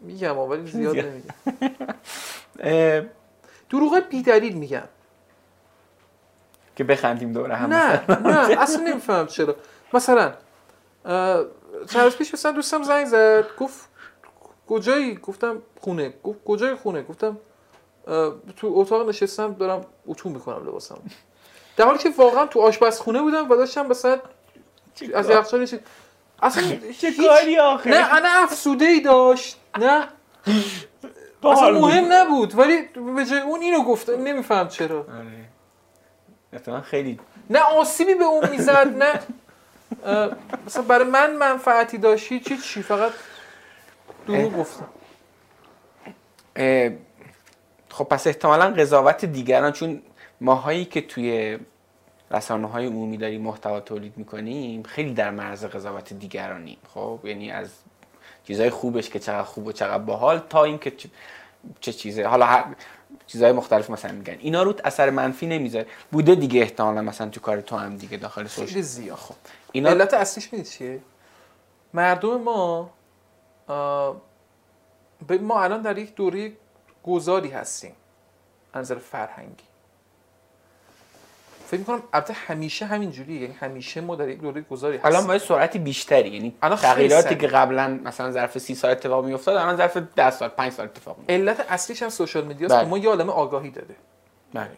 [0.00, 3.06] میگم ولی زیاد نمیگم.
[3.70, 4.88] دروغ بی دلیل میگم
[6.76, 7.72] که بخندیم دوره هم.
[7.72, 9.56] نه نه اصلا نمیفهم چرا.
[9.92, 10.32] مثلا
[11.90, 13.88] چند پیش مثلا دوستم زنگ زد گفت
[14.68, 16.14] کجایی؟ گفتم خونه.
[16.24, 17.36] گفت کجای خونه؟ گفتم
[18.56, 20.98] تو اتاق نشستم دارم اتو می‌کنم لباسم
[21.76, 24.18] در حالی که واقعا تو آشپزخونه بودم و داشتم مثلا
[25.14, 25.68] از یخچال
[26.42, 29.60] اصلا چه کاری آخه؟ نه انا افسوده ای داشت.
[29.78, 30.08] نه.
[31.52, 32.82] اصلا مهم نبود ولی
[33.16, 34.98] به جای اون اینو گفته نمیفهم چرا.
[34.98, 36.80] آره.
[36.80, 37.20] خیلی
[37.50, 39.20] نه آسیبی به اون می‌زد نه.
[40.66, 43.12] مثلا برای من منفعتی داشتی چی چی؟ فقط
[44.26, 44.88] دروغ گفتم.
[47.88, 50.02] خب پس احتمالا قضاوت دیگران چون
[50.40, 51.58] ماهایی که توی
[52.30, 56.78] رسانه های عمومی داریم محتوا تولید می‌کنیم خیلی در مرز قضاوت دیگرانیم.
[56.94, 57.68] خب یعنی از
[58.46, 60.92] چیزهای خوبش که چقدر خوب و چقدر باحال تا اینکه
[61.80, 62.26] چه چیزه.
[62.26, 62.64] حالا هر
[63.26, 64.36] چیزهای مختلف مثلا میگن.
[64.40, 65.86] اینا رو اثر منفی نمی‌ذاره.
[66.12, 69.16] بوده دیگه احتمالا مثلا تو کار تو هم دیگه داخل سوشال زیاد.
[69.16, 69.34] خب.
[69.72, 71.00] اینا علت اصلیش می‌دید چیه؟
[71.94, 72.90] مردم ما
[75.40, 76.52] ما الان در یک دوره
[77.04, 77.92] گذاری هستیم
[78.72, 79.64] از نظر فرهنگی.
[81.66, 85.12] فکر می‌کنم البته همیشه همین جوریه یعنی همیشه ما در یک دوره گذاری هستیم.
[85.12, 89.76] الان با سرعتی بیشتری یعنی تغییراتی که قبلا مثلا ظرف 30 سال اتفاق میافتاد الان
[89.76, 92.98] ظرف 10 سال 5 سال اتفاق میفته علت اصلیش هم سوشال مدیا است که ما
[92.98, 93.94] یه عالمه آگاهی داده
[94.54, 94.70] بله.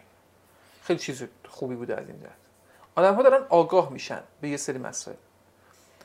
[0.82, 2.30] خیلی چیز خوبی بوده از این جهت.
[2.97, 5.16] آدم ها دارن آگاه میشن به یه سری مسائل.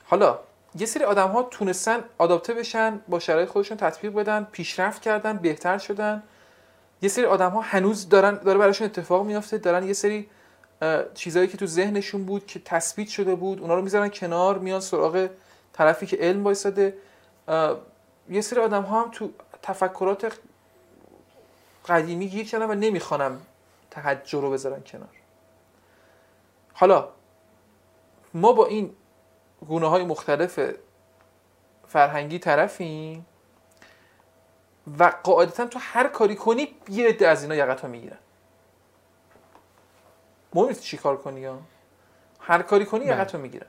[0.06, 0.40] حالا
[0.80, 5.78] یه سری آدم ها تونستن آداپته بشن با شرایط خودشون تطبیق بدن پیشرفت کردن بهتر
[5.78, 6.24] شدن.
[7.02, 10.30] یه سری آدم ها هنوز دارن داره براشون اتفاق میافته دارن یه سری
[11.14, 15.30] چیزایی که تو ذهنشون بود که تثبیت شده بود اونا رو می‌ذارن کنار میان سراغ
[15.74, 16.98] طرفی که علم وایساده.
[18.30, 19.30] یه سری آدم ها هم تو
[19.62, 20.40] تفکرات
[21.88, 23.42] قدیمی گیر کردن و نمی‌خوانم
[23.92, 25.10] تحجر رو بذارن کنار.
[26.74, 27.10] حالا
[28.34, 28.96] ما با این
[29.68, 30.60] گونه های مختلف
[31.88, 33.26] فرهنگی طرفیم
[35.00, 38.18] و قاعدتا تو هر کاری کنی یه عده از اینا یقت ها می‌گیرن.
[40.54, 41.60] مهم چی کار کنی یا.
[42.40, 43.68] هر کاری کنی یقت ها می‌گیرن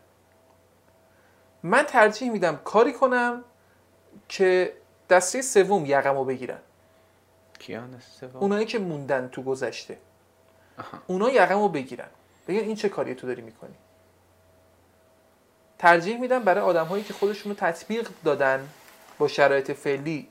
[1.62, 3.45] من ترجیح میدم کاری کنم
[4.28, 4.76] که
[5.11, 6.59] دسته سوم یقم رو بگیرن.
[7.59, 9.99] کیان سوم؟ اونایی که موندن تو گذشته.
[11.07, 12.09] اونا یقم رو بگیرن.
[12.49, 13.74] بگن این چه کاری تو داری می‌کنی.
[15.78, 18.68] ترجیح میدم برای آدم هایی که خودشون رو تطبیق دادن
[19.18, 20.28] با شرایط فعلی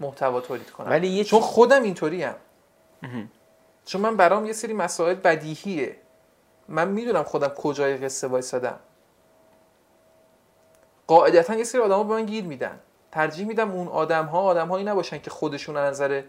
[0.00, 2.34] محتوا تولید کنم ولی یه چون خودم اینطوری هم
[3.84, 5.96] چون من برام یه سری مسائل بدیهیه.
[6.68, 8.78] من می‌دونم خودم کجای قصه وایسادم.
[11.06, 12.80] قاعدتا یه سری آدم ها به من گیر میدن.
[13.12, 16.22] ترجیح میدم اون آدم ها آدم هایی نباشن که خودشون نظر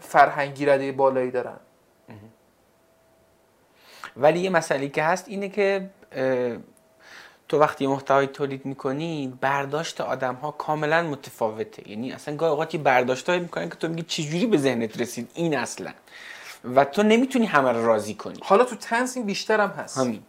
[0.00, 1.56] فرهنگی رده بالایی دارن.
[4.16, 5.90] ولی یه مسئله که هست اینه که
[7.48, 11.90] تو وقتی محتوای تولید می‌کنی برداشت آدم ها کاملا متفاوته.
[11.90, 15.58] یعنی اصلا گاهی اوقات برداشت هایی می‌کنن که تو میگی چجوری به ذهنت رسید؟ این
[15.58, 15.92] اصلا.
[16.64, 18.38] و تو نمی‌تونی همه رو راضی کنی.
[18.42, 19.98] حالا تو تنس این بیشتر هم هست.
[19.98, 20.22] همین.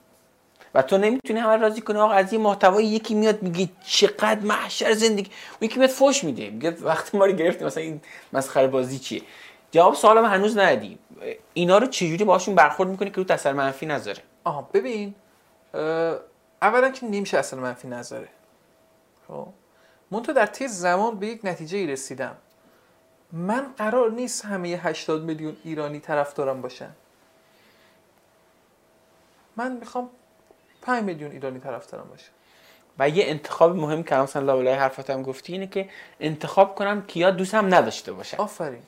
[0.75, 1.99] و تو نمی‌تونی همه راضی کنی.
[1.99, 5.31] آقا از این محتوای یکی میاد میگه چقدر محشر زندگی.
[5.61, 6.49] و یکی میاد فوش میده.
[6.49, 8.01] میگه وقتی ما رو گرفتیم مثلا این
[8.33, 9.21] مسخره بازی چیه؟
[9.71, 10.99] جواب سوالم هنوز ندی
[11.53, 15.15] اینا رو چجوری باشون برخورد می‌کنی که رو تاثیر منفی نذاره؟ آها ببین
[16.61, 18.27] اولا که نمیشه اصلا منفی نذاره.
[19.27, 19.47] خب؟
[20.11, 22.35] منتها در طی زمان به یک نتیجه ای رسیدم.
[23.33, 26.89] من قرار نیست همه 80 میلیون ایرانی طرفدارم باشن.
[29.55, 30.09] من می‌خوام
[30.81, 32.29] 5 میلیون ایرانی طرفدارم باشه.
[32.99, 37.53] و یه انتخاب مهم که مثلا لابلای حرفاتم گفتی اینه که انتخاب کنم کیا دوست
[37.55, 38.37] هم نداشته باشن.
[38.37, 38.81] آفرین.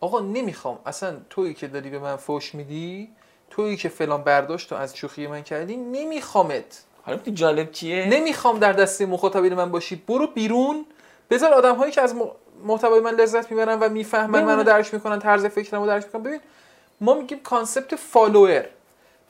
[0.00, 0.78] آقا نمی‌خوام.
[0.86, 3.08] اصلا تویی که داری به من فوش میدی
[3.50, 6.82] تویی که فلان برداشت و از شوخی من کردی نمیخوامت.
[7.02, 9.96] حالا جالب چیه؟ نمی‌خوام در دسته مخاطبین من باشی.
[9.96, 10.86] برو بیرون.
[11.30, 12.30] بذار آدم هایی که از م-
[12.64, 14.44] محتوای من لذت می‌برن و می‌فهمن.
[14.44, 16.22] منو درک می‌کنن طرز فکرمو درک می‌کنن.
[16.22, 16.40] ببین
[17.00, 18.64] ما میگیم concept follower.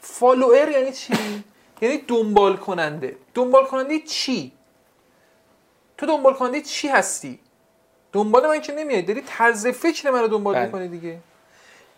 [0.01, 1.14] follower یعنی چی؟
[1.82, 3.16] یعنی دنبال کننده.
[3.35, 4.53] دنبال کننده چی؟
[5.99, 7.41] تو دنبال کننده چی هستی؟
[8.12, 9.03] دنبال من که نمیای.
[9.03, 10.66] داری طرز فکر منو دنبال بله.
[10.66, 11.18] می‌کنی دیگه.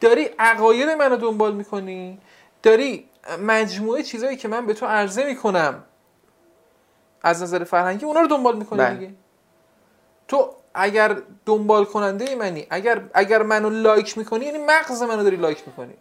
[0.00, 2.18] داری عقاید منو دنبال می‌کنی.
[2.62, 3.08] داری
[3.42, 5.84] مجموعه چیزایی که من به تو عرضه می‌کنم.
[7.22, 8.94] از نظر فرهنگی اونا رو دنبال می‌کنی بله.
[8.94, 9.14] دیگه.
[10.28, 11.16] تو اگر
[11.46, 15.94] دنبال کننده منی اگر اگر منو لایک می‌کنی یعنی مغز منو داری لایک می‌کنی.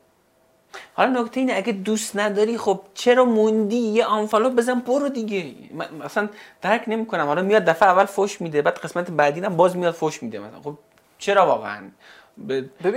[0.93, 5.53] حالا نکته اینه اگه دوست نداری خب چرا موندی؟ یه آنفالو بزن برو دیگه.
[5.73, 6.30] من مثلا
[6.61, 7.26] درک نمی‌کنم.
[7.26, 10.39] حالا میاد دفعه اول فوش میده بعد قسمت بعدی هم باز میاد فوش میده.
[10.39, 10.78] مثلا خب
[11.17, 11.82] چرا واقعا؟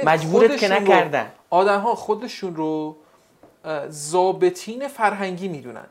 [0.05, 1.31] مجبورت که نکردن.
[1.51, 2.97] آدم ها خودشون رو
[3.65, 5.87] اه، ضابطین فرهنگی می‌دونن.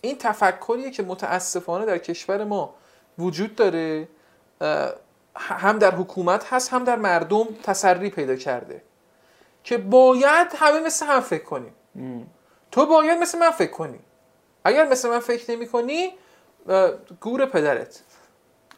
[0.00, 2.74] این تفکریه که متاسفانه در کشور ما
[3.18, 4.08] وجود داره.
[5.36, 8.82] هم در حکومت هست هم در مردم تسری پیدا کرده.
[9.64, 11.72] که باید همه مثل هم فکر کنیم.
[12.70, 13.98] تو باید مثل من فکر کنی.
[14.64, 16.12] اگر مثل من فکر نمی کنی
[17.20, 18.00] گور پدرت.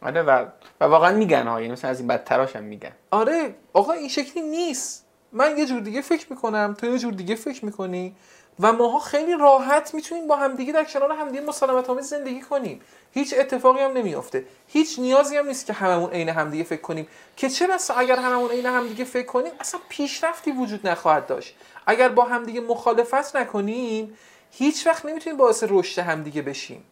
[0.03, 0.47] آره و,
[0.81, 2.93] و واقعا میگن ها یعنی مثلا از این بدتراش هم میگن.
[3.11, 5.07] آره آقا این شکلی نیست.
[5.33, 8.17] من یه جور دیگه فکر می‌کنم تو یه جور دیگه فکر می‌کنی.
[8.61, 12.81] و ماها خیلی راحت می‌تونیم با همدیگه در کنار همدیگه مسالمت آمیز زندگی کنیم.
[13.13, 14.45] هیچ اتفاقی هم نمیافته.
[14.67, 17.09] هیچ نیازی هم نیست که هممون عین همدیگه فکر کنیم.
[17.37, 21.55] که چه بسا اگر هممون عین همدیگه فکر کنیم اصلا پیشرفتی وجود نخواهد داشت.
[21.87, 24.19] اگر با همدیگه مخالفت نکنیم
[24.51, 26.85] هیچ وقت نمی‌تونیم باعث رشد همدیگه بشیم.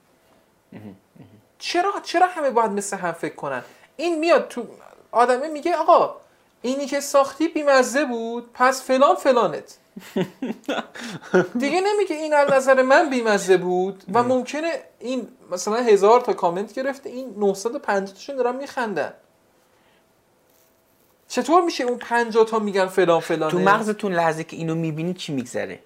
[1.59, 3.63] چرا؟ چرا همه باید مثل هم فکر کنن؟
[3.97, 4.67] این میاد تو
[5.13, 6.17] آدمه میگه آقا
[6.63, 9.79] اینی که ساختی بیمزه بود پس فلان فلانت.
[11.61, 16.73] دیگه نمیگه این از نظر من بیمزه بود و ممکنه این مثلا هزار تا کامنت
[16.75, 19.13] گرفته این 950 تاشون دارن میخندن.
[21.29, 25.33] چطور میشه اون 50 تا میگن فلان فلانه؟ تو مغزتون لحظه که اینو می‌بینی چی
[25.33, 25.81] میگذره؟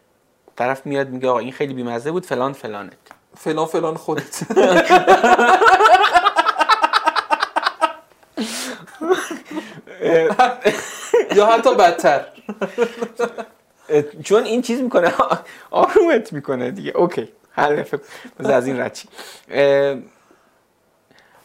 [0.56, 2.92] طرف میاد میگه آقا این خیلی بیمزه بود فلان فلانت.
[3.36, 4.42] فلان فلان خودت.
[11.36, 12.26] یا حتی بدتر.
[14.24, 15.12] چون این چیز می‌کنه
[15.70, 16.90] آرومت می‌کنه دیگه.
[16.90, 17.84] اوکی حل.
[18.38, 18.98] از این رد.
[19.48, 19.98] اه،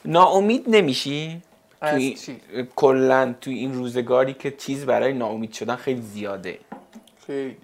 [0.05, 1.41] ناامید نمیشی؟
[1.79, 2.41] تو از این چی؟
[2.75, 6.59] کلا تو این روزگاری که چیز برای ناامید شدن خیلی زیاده.
[7.27, 7.57] خیلی.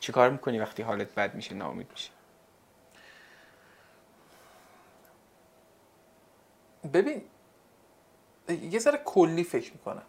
[0.00, 2.10] چی کار می‌کنی وقتی حالت بد میشه ناامید میشه
[6.92, 7.22] ببین
[8.70, 10.02] یه ذره کلی فکر می‌کنم.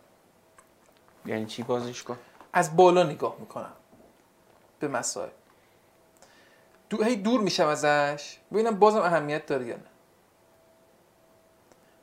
[1.25, 2.17] یعنی چی بازش کن؟
[2.53, 3.73] از بالا نگاه می‌کنم.
[4.81, 5.29] به مسائل.
[6.89, 9.91] دو هی دور میشم ازش ببینم بازم اهمیت داره یا نه.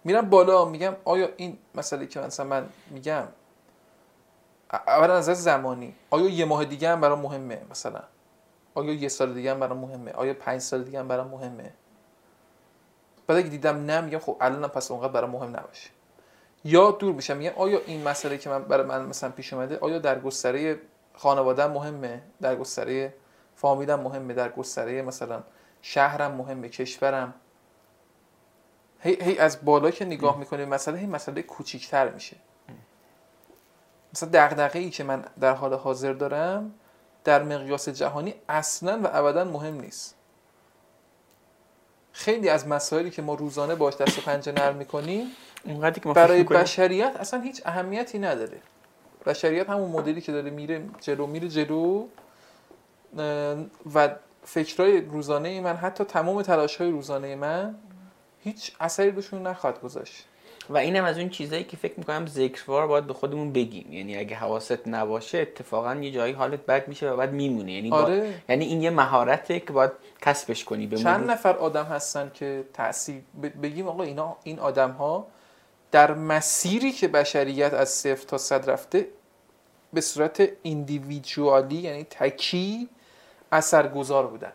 [0.04, 3.28] میرم بالا میگم آیا این مسئله که مثلا من میگم
[4.72, 8.00] اولا از زمانی آیا یه ماه دیگه هم برام مهمه مثلا؟
[8.74, 11.72] آیا یه سال دیگه هم برام مهمه؟ آیا پنج سال دیگه هم برام مهمه؟
[13.26, 15.90] بعد اگه دیدم نه میگم خب الانم پس اونقدر برام مهم نباشه.
[16.64, 19.98] یا دور میشم میگم آیا این مسئله که من برای من مثلا پیش اومده آیا
[19.98, 20.80] در گستره
[21.18, 23.14] خانواده مهمه در گستره
[23.56, 25.42] فامیلم مهمه در گستره مثلا
[25.82, 27.34] شهرم مهمه کشورم
[29.00, 32.36] هی, هی از بالا که نگاه می‌کنه مسئله هی مسئله کوچیکتر میشه.
[34.14, 36.74] مثلا دغدغه ای که من در حال حاضر دارم
[37.24, 40.14] در مقیاس جهانی اصلا و ابدا مهم نیست.
[42.12, 45.26] خیلی از مسائلی که ما روزانه باش دست و پنجه نرم می‌کنیم
[46.14, 46.42] برای.
[46.42, 48.60] بشریت اصلا هیچ اهمیتی نداره.
[49.26, 52.04] بشریت همون مدلی که داره میره جلو میره جلو
[53.94, 54.08] و
[54.44, 57.74] فکرهای روزانه من حتی تمام تلاش های روزانه من
[58.44, 60.24] هیچ اثری روشون نخواهد گذاشت
[60.70, 64.36] و اینم از اون چیزایی که فکر می‌کنم ذکروار باید به خودمون بگیم یعنی اگه
[64.36, 68.34] حواست نباشه اتفاقا یه جایی حالت بد میشه و بعد میمونه یعنی با- آره.
[68.48, 69.90] یعنی این یه مهارته که باید
[70.22, 71.30] کسبش کنی به چند.
[71.30, 75.26] نفر آدم هستن که تاثیر ب- بگیم آقا اینا این آدم ها
[75.90, 79.08] در مسیری که بشریت از صفر تا صد رفته
[79.92, 82.88] به صورت ایندیویدوالی یعنی تکی
[83.52, 84.52] اثرگذار بودن.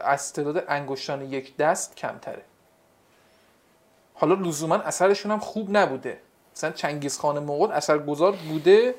[0.00, 2.42] از تعداد انگشتان یک دست کمتره.
[4.14, 6.20] حالا لزوما اثرشون هم خوب نبوده.
[6.56, 8.94] مثلا چنگیز خان مغول اثرگذار بوده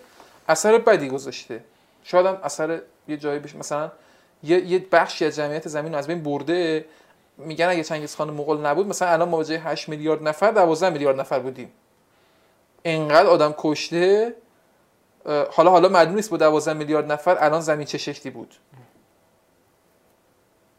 [0.47, 1.63] اثر بدی گذاشته.
[2.03, 3.57] شاید هم اثر یه جایی بشه.
[3.57, 3.91] مثلا
[4.43, 6.85] یه یه بخشی از جمعیت زمین از بین برده.
[7.37, 11.39] میگن اگه چنگیز خان مغول نبود مثلا الان ما 8 میلیارد نفر 12 میلیارد نفر
[11.39, 11.71] بودیم.
[12.85, 14.35] انقدر آدم کشته
[15.51, 18.55] حالا حالا معلوم نیست با 12 میلیارد نفر الان زمین چه شکلی بود.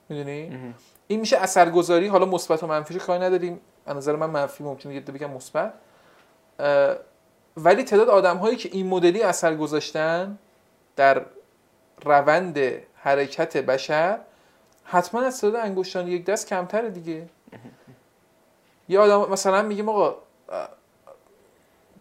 [0.09, 0.75] می‌دونی؟
[1.07, 2.07] این میشه اثرگذاری.
[2.07, 3.61] حالا مثبت و منفیش کاری نداریم.
[3.87, 5.73] از نظر من منفی ممکنه یه بگم مثبت.
[7.57, 10.39] ولی تعداد آدم هایی که این مدلی اثر گذاشتن
[10.97, 11.23] در
[12.05, 12.59] روند
[12.95, 14.19] حرکت بشر
[14.87, 17.29] حتما از تعداد انگشتان یک دست کمتره دیگه.
[18.89, 20.17] یه آدم مثلا میگیم آقا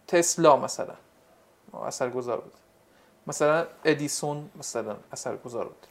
[0.06, 0.94] تسلا مثلا
[1.86, 2.52] اثرگذار بود.
[3.26, 5.86] مثلا ادیسون مثلا اثرگذار بود.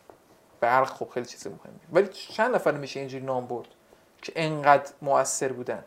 [0.60, 1.80] برق خب خیلی چیز مهمی.
[1.94, 3.68] ولی چند نفر میشه اینجوری نام برد
[4.22, 5.84] که انقدر موثر بودن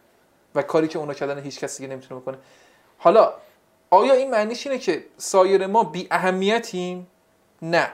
[0.54, 2.38] و کاری که اونا کردن هیچ کسی دیگه نمی‌تونه بکنه.
[2.98, 3.34] حالا
[3.90, 7.06] آیا این معنیش اینه که سایر ما بی اهمیتیم
[7.62, 7.90] نه.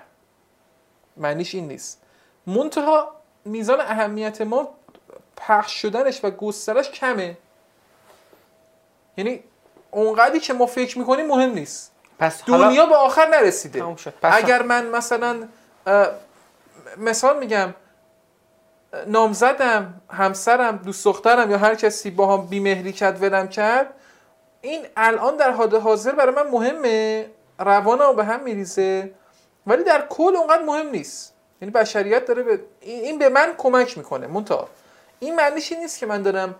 [1.17, 2.01] معنیش این نیست.
[2.47, 3.15] منتها
[3.45, 4.69] میزان اهمیت ما
[5.37, 7.37] پخش شدنش و گسترش کمه.
[9.17, 9.45] یعنی
[9.91, 11.93] اونقدری که ما فکر می‌کنیم مهم نیست.
[12.19, 13.97] پس دنیا به آخر نرسیده.
[14.23, 15.49] اگر من مثلا
[16.97, 17.75] مثال میگم
[19.07, 23.95] نامزدم همسرم دوست دخترم یا هر کسی با هم بیمهری کرد ولم کرد
[24.61, 27.31] این الان در حال حاضر برای من مهمه.
[27.59, 29.15] روانم به هم میریزه.
[29.67, 31.34] ولی در کل اونقدر مهم نیست.
[31.61, 34.69] یعنی بشریت داره به این به من کمک می‌کنه منتها.
[35.21, 36.55] این معنیش نیست که من دارم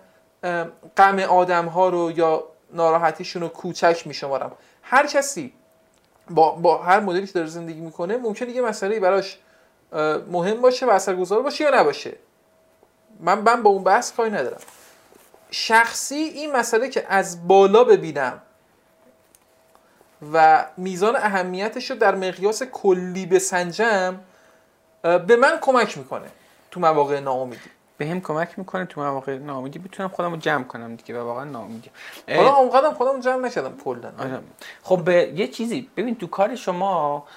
[0.97, 2.43] غم آدم ها رو یا
[2.73, 4.51] ناراحتیشون رو کوچک میشمارم.
[4.83, 5.53] هر کسی
[6.29, 9.39] با, با هر مدلی که داره زندگی می‌کنه ممکنه یه مسئله براش
[10.31, 12.15] مهم باشه و اثرگذار باشه یا نباشه.
[13.19, 14.59] من من با اون بحث کاری ندارم.
[15.51, 18.41] شخصی این مسئله که از بالا ببینم
[20.33, 24.19] و میزان اهمیتش رو در مقیاس کلی بسنجم
[25.27, 26.27] به من کمک می‌کنه
[26.71, 27.69] تو مواقع ناامیدی.
[27.97, 29.79] به هم کمک می‌کنه تو مواقع ناامیدی.
[29.79, 31.91] بتونم خودم رو جمع کنم دیگه و واقعا ناامیدی.
[32.29, 34.11] حالا اونقدرم خودم جمع نکردم کلا.
[34.19, 34.39] آره.
[34.83, 35.89] خب به یه چیزی.
[35.97, 37.27] ببین تو کار شما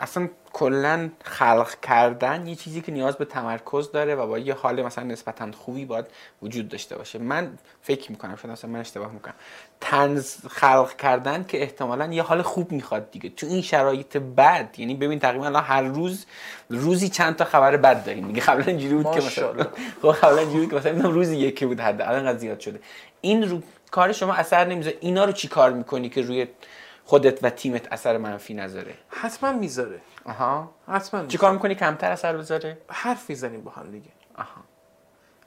[0.00, 0.28] اصلا
[0.58, 5.04] کلا خلق کردن یه چیزی که نیاز به تمرکز داره و با یه حال مثلا
[5.04, 6.04] نسبتا خوبی باید
[6.42, 7.18] وجود داشته باشه.
[7.18, 9.34] من فکر می‌کنم شاید مثلا من اشتباه می‌کنم.
[9.80, 13.28] تنز خلق کردن که احتمالا یه حال خوب می‌خواد دیگه.
[13.28, 16.26] تو این شرایط بد یعنی ببین تقریبا الان هر روز
[16.68, 18.26] روزی چند تا خبر بد داریم.
[18.26, 19.66] میگه قبلا اینجوری بود که مثلا
[20.02, 22.80] خب قبلا اینجوری که مثلا روزی یکی بود حد الان زیاد شده.
[23.20, 24.96] این رو کار شما اثر نمی‌ذاره.
[25.00, 26.46] اینا رو چی کار می‌کنی که روی
[27.04, 30.00] خودت و تیمت اثر منفی نذاره؟ حتما می‌ذاره.
[30.24, 30.70] آها.
[30.88, 34.10] حتما چیکار می‌کنی؟ کمتر اثر بذاره؟ حرف می‌زنیم با هم دیگه.
[34.36, 34.60] آها.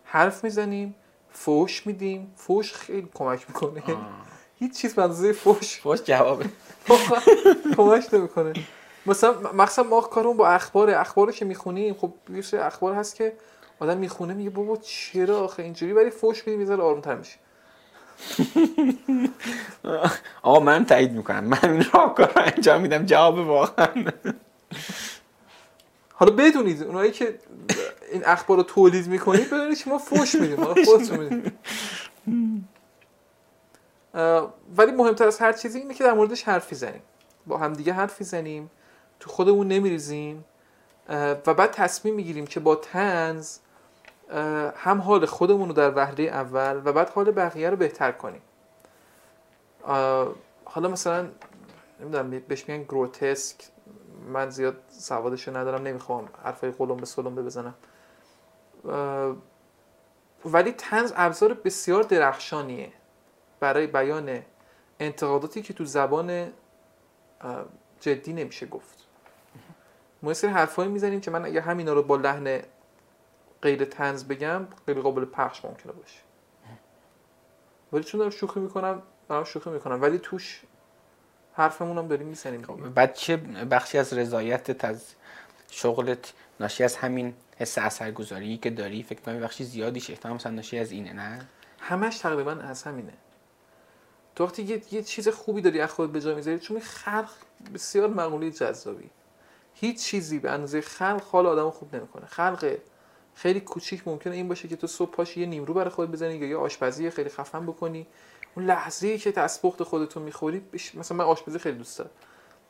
[0.03, 0.95] حرف می‌زنیم
[1.31, 2.33] فوش میدیم.
[2.35, 3.97] فوش خیلی کمک می‌کنه.
[4.59, 5.79] هیچ چیز بنزه فوش.
[5.79, 6.45] فوش جوابه.
[7.77, 8.53] کمک نمی‌کنه.
[9.05, 13.33] مثلا مخصوصا ما کارون با اخبار اخبار که می‌خونیم خب یه اخبار هست که
[13.79, 17.37] آدم می‌خونه میگه بابا چرا آخه؟ اینجوری ولی فوش میدیم یه آرومتر میشه
[20.41, 21.43] آقا من تایید می‌کنم.
[21.43, 23.05] من راهکار رو انجام میدم.
[23.05, 23.87] جواب واقعا.
[26.13, 27.39] حالا بدونید اونایی که
[28.11, 31.59] این اخبار رو تولید می‌کنید بدونید که ما فوش میدیم خودتون میدیم.
[34.77, 37.01] ولی مهمتر از هر چیزی اینه که در موردش حرفی زنیم.
[37.47, 38.71] با همدیگه حرفی زنیم
[39.19, 40.45] تو خودمون نمیریزیم
[41.09, 43.57] و بعد تصمیم می‌گیریم که با تنز
[44.75, 48.41] هم حال خودمون رو در وهله اول و بعد حال بقیه رو بهتر کنیم.
[50.65, 51.29] حالا مثلا
[51.99, 53.55] نمی‌دونم بهش میگن گروتسک
[54.27, 57.75] من زیاد سوادشو ندارم نمی‌خوام حرفای قلم به سلم بزنم.
[60.45, 62.93] ولی تنز ابزار بسیار درخشانیه
[63.59, 64.41] برای بیان
[64.99, 66.53] انتقاداتی که تو زبان
[67.99, 69.07] جدی نمیشه گفت.
[70.23, 72.61] ما سری حرفایی می‌زنیم که من اگه همینا رو با لحن
[73.61, 76.19] غیر تنز بگم غیر قابل پخش ممکنه باشه.
[77.93, 80.01] ولی چون دارم شوخی می‌کنم دارم شوخی می‌کنم.
[80.01, 80.61] ولی توش
[81.53, 82.61] حرفمون هم داریم می‌زنیم
[82.95, 85.05] بعد چه بخشی از رضایتت از
[85.69, 90.79] شغلت ناشی از همین حس اثرگذاری که داری؟ فکر کنم بخشی زیادیش احتمال مثلا ناشی
[90.79, 91.47] از اینه نه؟
[91.79, 93.13] همش تقریبا از همینه.
[94.35, 97.29] تو وقتی یه, یه چیز خوبی داری از خود به جا می‌ذاری چون خلق
[97.73, 99.09] بسیار مقوله جذابی.
[99.73, 102.25] هیچ چیزی به اندازه خلق حال آدم خوب نمی‌کنه.
[102.25, 102.77] خلق
[103.35, 106.47] خیلی کوچیک ممکنه این باشه که تو صبح پاشی یه نیمرو برای خود بزنی یا
[106.47, 108.07] یه آشپزی خیلی خفن بکنی.
[108.55, 112.11] اون لحظه ای که دستپخت خودتو می‌خوری مثلا من آشپزی خیلی دوست دارم.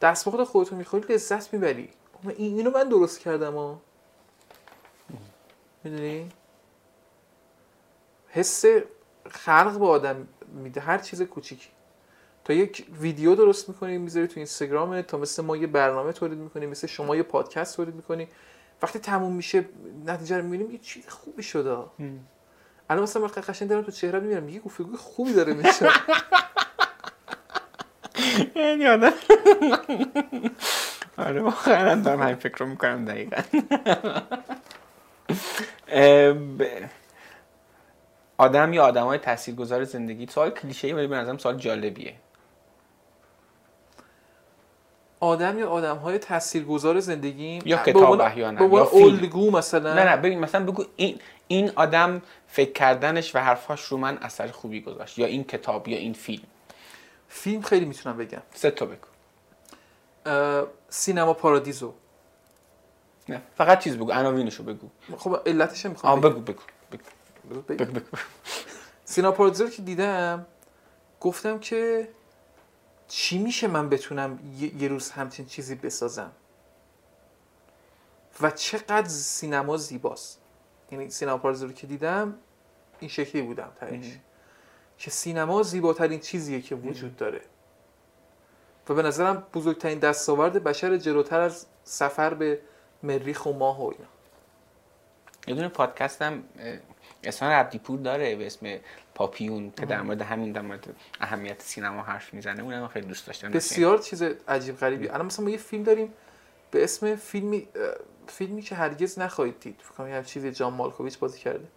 [0.01, 1.89] دستپخت خودتو می‌خوری لذت می‌بری.
[2.37, 3.81] این اینو من درست کردم ها.
[5.83, 6.29] می‌دونی؟
[8.27, 8.65] حس
[9.29, 11.69] خلق به آدم میده هر چیز کوچیکی.
[12.43, 16.65] تا یک ویدیو درست می‌کنی می‌ذاری تو اینستاگرام تا مثل ما یه برنامه تولید می‌کنی
[16.65, 18.27] مثل شما یه پادکست تولید می‌کنی.
[18.81, 19.65] وقتی تموم میشه
[20.05, 21.77] نتیجه رو می‌بینیم یه چیز خوبی شده
[22.91, 24.49] الان مثلا وقتی قشنگ دارم تو چهره می‌بینم.
[24.49, 25.89] یه گفتگوی خوبی داره میشه.
[28.55, 29.13] یعنی آدم
[31.17, 33.41] آره واقعا دارم همین فکر رو می‌کنم دقیقا.
[38.37, 42.13] آدم یا آدم های تاثیرگذار زندگی سوال کلیشه ولی به نظرم سوال جالبیه.
[45.19, 50.39] آدم یا آدم های تاثیرگذار زندگی؟ یا کتاب احیانا یا الگو مثلا؟ نه نه ببین
[50.39, 51.19] مثلا بگو این
[51.51, 55.19] این آدم فکر کردنش و حرفاش رو من اثر خوبی گذاشت.
[55.19, 56.43] یا این کتاب یا این فیلم.
[57.27, 58.41] فیلم خیلی می‌تونم بگم.
[58.53, 59.07] سه تا بگو.
[60.89, 61.93] سینما پارادیزو.
[63.29, 64.89] نه فقط چیز بگو عناوینشو بگو.
[65.17, 67.61] خب علتش می‌خوام بگو بگو بگو.
[67.69, 68.17] بگو, بگو.
[69.05, 70.45] سینما پارادیزو که دیدم
[71.19, 72.09] گفتم که
[73.07, 74.39] چی میشه من بتونم
[74.77, 76.31] یه روز همچین چیزی بسازم؟
[78.41, 80.40] و چقدر سینما زیباست.
[80.91, 82.35] یعنی سینما پارادیزو رو که دیدم
[82.99, 84.05] این شکلی بودم تایش
[84.97, 87.41] که سینما زیباترین چیزیه که وجود داره.
[88.89, 92.59] و به نظرم بزرگترین دستاورد بشر جلوتر از سفر به
[93.03, 94.07] مریخ و ماه و اینا.
[95.47, 96.43] یه دونه پادکستم
[97.23, 98.77] اسمان عبدیپور داره به اسم
[99.15, 102.63] پاپیون که در مورد همین در مورد اهمیت سینما حرف می‌زنه.
[102.63, 103.51] اونم خیلی دوست داشتم.
[103.51, 105.09] بسیار چیز عجیب غریبی.
[105.09, 106.13] الان مثلا ما یه فیلم داریم
[106.71, 107.67] به اسم فیلمی
[108.31, 109.75] فیلمی که هرگز نخواهید دید.
[109.79, 111.67] فکر کنم یه چیزی جان مالکوویچ بازی کرده.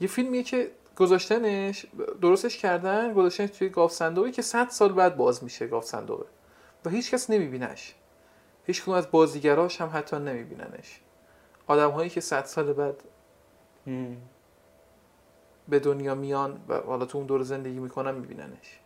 [0.00, 1.86] یه فیلمیه که گذاشتنش
[2.20, 6.26] درستش کردن گذاشتنش توی گاف صندوقی که 100 سال بعد باز میشه گاف صندوقه.
[6.84, 7.94] و هیچ کس نمیبینش.
[8.66, 11.00] هیچ از بازیگراش هم حتی نمیبیننش.
[11.66, 13.02] آدم هایی که 100 سال بعد
[15.68, 18.80] به دنیا میان و حالا تو اون دور زندگی می‌کنن میبیننش.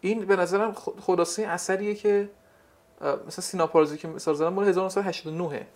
[0.00, 2.30] این به نظرم خلاصه اثریه که
[3.00, 5.66] مثلا سینا پارزی که مثال زدم مال 1989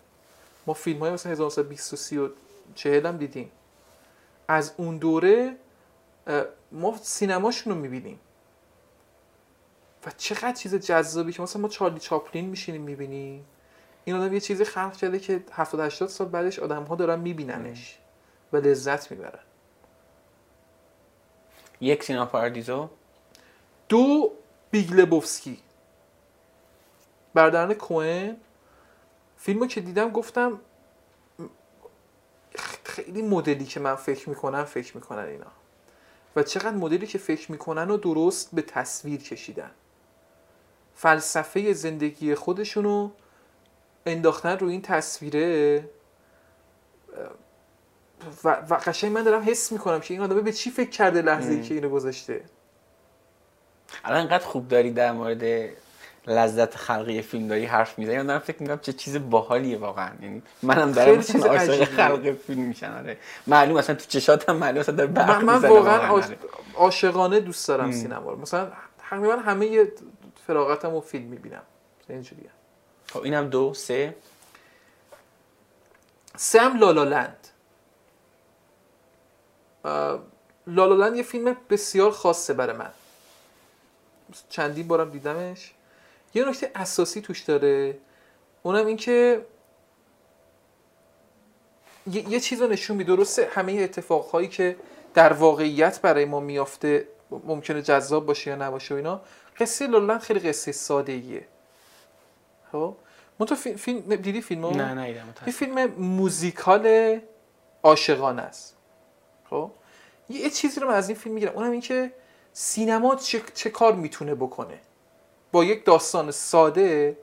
[0.67, 2.29] ما فیلم های مثلا 1920 و 30 و
[2.75, 3.51] 40 هم دیدیم.
[4.49, 5.57] از اون دوره
[6.73, 8.21] ما سینماشون رو می‌بینیم.
[10.07, 13.45] و چقدر چیز جذابی که مثلا ما چارلی چاپلین میشینیم می‌بینیم.
[14.05, 17.99] این آدم یه چیزی خلق کرده که 70 80 سال بعدش آدم ها دارن میبیننش
[18.53, 19.43] و لذت می‌برن.
[21.81, 22.89] یک سینا پاردیزو
[23.89, 24.33] دو
[24.71, 25.59] بیگ لبوفسکی.
[27.35, 28.37] بردرن کوهن
[29.43, 30.61] فیلمو که دیدم گفتم
[32.85, 35.47] خیلی مدلی که من فکر می‌کنم فکر می‌کنن اینا.
[36.37, 39.71] و چقدر مدلی که فکر می‌کنن و درست به تصویر کشیدن.
[40.95, 43.11] فلسفه زندگی خودشونو
[44.07, 45.85] انداختن روی این تصویره.
[48.45, 51.53] و, و قشنگ من دارم حس می‌کنم که این آدمه به چی فکر کرده لحظه
[51.53, 52.45] ای که اینو گذاشته.
[54.05, 55.43] الان انقدر خوب داری در مورد
[56.27, 58.17] لذت خلقی فیلم داری حرف می‌زنی.
[58.17, 60.11] من دارم فکر می‌کنم چه چیز باحالیه واقعا.
[60.23, 63.19] یعنی منم دارم چیز عاشق خلق فیلم میشن آره.
[63.47, 66.23] معلوم مثلا تو چشاتم معلوم مثلا داره من, من واقعا
[66.75, 68.41] عاشقانه دوست دارم سینما رو.
[68.41, 69.89] مثلا تقریبا همه
[70.47, 71.63] فراغتم و فیلم می‌بینم.
[72.09, 72.51] اینجوریه
[73.13, 74.17] خب اینم دو سه.
[76.37, 77.49] سه هم لالالند
[80.67, 82.91] لالالند یه فیلم بسیار خاصه برای من.
[84.49, 85.73] چندین بارم دیدمش؟
[86.35, 87.99] یه نکته اساسی توش داره
[88.63, 89.47] اونم این که
[92.11, 94.77] یه, یه چیز رو نشون میده درسته همه اتفاقهایی که
[95.15, 99.21] در واقعیت برای ما میافته ممکنه جذاب باشه یا نباشه و اینا
[99.59, 101.47] قصه لالن خیلی قصه ساده ایه
[102.73, 102.97] خب
[103.47, 105.11] تو فیلم دیدی فیلمو؟ نه نه
[105.47, 107.19] یه فیلم موزیکال
[107.83, 108.77] عاشقانه است.
[109.51, 109.71] خب؟
[110.29, 112.13] یه چیزی رو من از این فیلم می‌گیرم اونم این که
[112.53, 114.79] سینما چه, چه کار می‌تونه بکنه.
[115.53, 117.17] با یک داستان ساده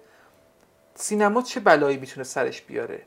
[0.96, 3.02] سینما چه بلایی می‌تونه سرش بیاره؟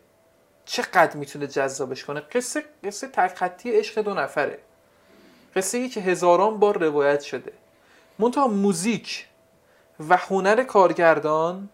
[0.64, 4.58] چقدر می‌تونه جذابش کنه؟ قصه قصه تک عشق دو نفره.
[5.56, 7.52] قصه ای که هزاران بار روایت شده.
[8.18, 9.26] منتها موزیک
[10.08, 11.68] و هنر کارگردان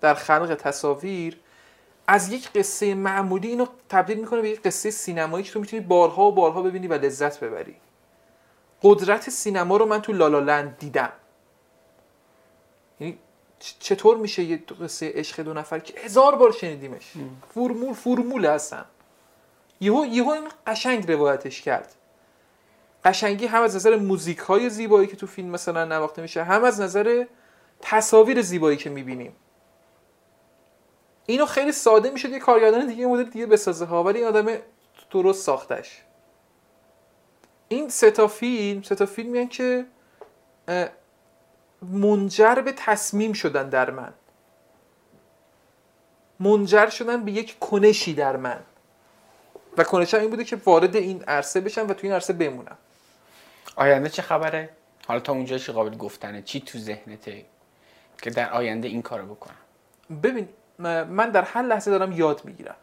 [0.00, 1.40] در خلق تصاویر
[2.06, 6.22] از یک قصه معمولی اینو تبدیل می‌کنه به یک قصه سینمایی که تو می‌تونی بارها
[6.22, 7.76] و بارها ببینی و لذت ببری.
[8.82, 11.12] قدرت سینما رو من تو لالالند دیدم.
[13.02, 13.18] یعنی
[13.58, 17.12] چطور میشه یه قصه عشق دو نفر که هزار بار شنیدیمش؟
[17.54, 18.84] فرمول فرمول هستن.
[19.80, 21.94] یهو یهو این قشنگ روایتش کرد.
[23.04, 26.80] قشنگی هم از نظر موزیک های زیبایی که تو فیلم مثلا نواخته میشه هم از
[26.80, 27.24] نظر
[27.80, 29.36] تصاویر زیبایی که می‌بینیم.
[31.26, 34.58] اینو خیلی ساده میشه یه کارگردان دیگه مدل دیگه بسازه ها ولی این آدم
[35.10, 36.02] درست ساختش.
[37.68, 39.86] این سه تا فیلم سه تا فیلمی که
[41.82, 44.12] منجر به تصمیم شدن در من.
[46.40, 48.60] منجر شدن به یک کنشی در من.
[49.76, 52.78] و کنشم این بوده که وارد این عرصه بشم و تو این عرصه بمونم.
[53.76, 54.70] آینده چه خبره؟
[55.06, 57.44] حالا تا اونجا چی قابل گفتنه؟ چی تو ذهنته
[58.22, 59.54] که در آینده این کارو بکنم.
[60.22, 60.48] ببین
[61.08, 62.76] من در هر لحظه دارم یاد می‌گیرم.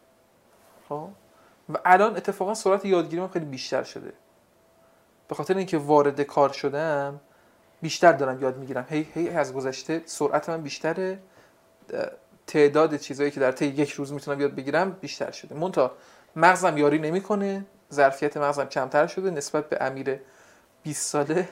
[0.89, 1.09] خب؟
[1.69, 4.13] و الان اتفاقا سرعت یادگیریم خیلی بیشتر شده.
[5.27, 7.19] به خاطر اینکه وارد کار شدم
[7.81, 8.85] بیشتر دارم یاد می‌گیرم.
[8.89, 11.19] هی هی از گذشته سرعت من بیشتره.
[12.47, 15.55] تعداد چیزهایی که در طی یک روز می‌تونم یاد بگیرم بیشتر شده.
[15.55, 15.91] مونتا
[16.35, 20.19] مغزم یاری نمی‌کنه ظرفیت مغزم کمتر شده نسبت به امیر
[20.83, 21.49] 20 ساله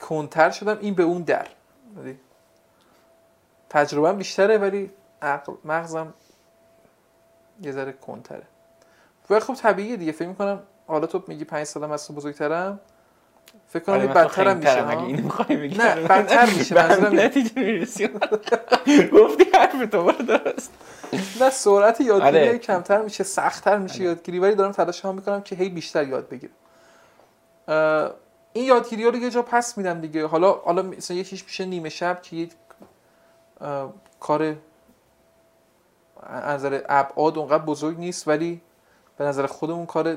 [0.00, 0.78] کنتر شدم.
[0.80, 1.46] این به اون در.
[1.96, 2.18] ولی
[3.68, 4.90] تجربهم بیشتره ولی
[5.22, 6.14] عقل مغزم
[7.62, 8.42] یه ذره کنتره
[9.30, 10.12] و خب طبیعیه دیگه.
[10.12, 12.80] فکر می‌کنم حالا تو میگی پنج سالم از تو بزرگترم.
[13.68, 15.78] فکر کنم آره، یه من بدترم میشه اگه؟ اینو می‌خوای بگی.
[15.78, 16.74] نه، بدتر میشه.
[16.74, 17.24] منظورم اینه.
[17.24, 18.08] نتیجه می‌رسی.
[19.16, 20.72] گفتی حرف تو درست
[21.40, 22.58] نه سرعت یادگیری آره.
[22.58, 26.54] کمتر میشه سختتر میشه یادگیری ولی دارم تلاش ها می‌کنم که هی بیشتر یاد بگیرم
[28.52, 31.88] این یادگیری ها رو یه جا پس میدم دیگه حالا حالا مثلا یکیش میشه نیمه
[31.88, 32.52] شب که یک
[33.60, 34.56] اه، کار
[36.22, 38.60] از نظر ابعاد اونقدر بزرگ نیست ولی
[39.16, 40.16] به نظر خودمون کار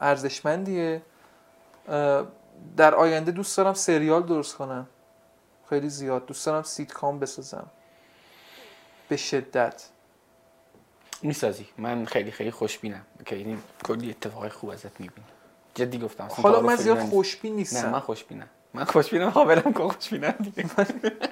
[0.00, 1.02] ارزشمندیه
[2.76, 4.86] در آینده دوست دارم سریال درست کنم.
[5.68, 6.26] خیلی زیاد.
[6.26, 7.66] دوست دارم سیتکام بسازم.
[9.08, 9.88] به شدت.
[11.22, 11.68] می‌سازی.
[11.78, 13.06] من خیلی خیلی خوشبینم.
[13.26, 15.26] که این کلی اتفاقای خوب ازت می‌بینم.
[15.74, 16.28] جدی گفتم.
[16.42, 16.98] حالا من زیاد.
[16.98, 17.90] خوشبین نه نیستم.
[17.90, 18.48] من خوشبینم.
[18.74, 20.70] من خوشبینم قابلم که خوشبینم دیگه.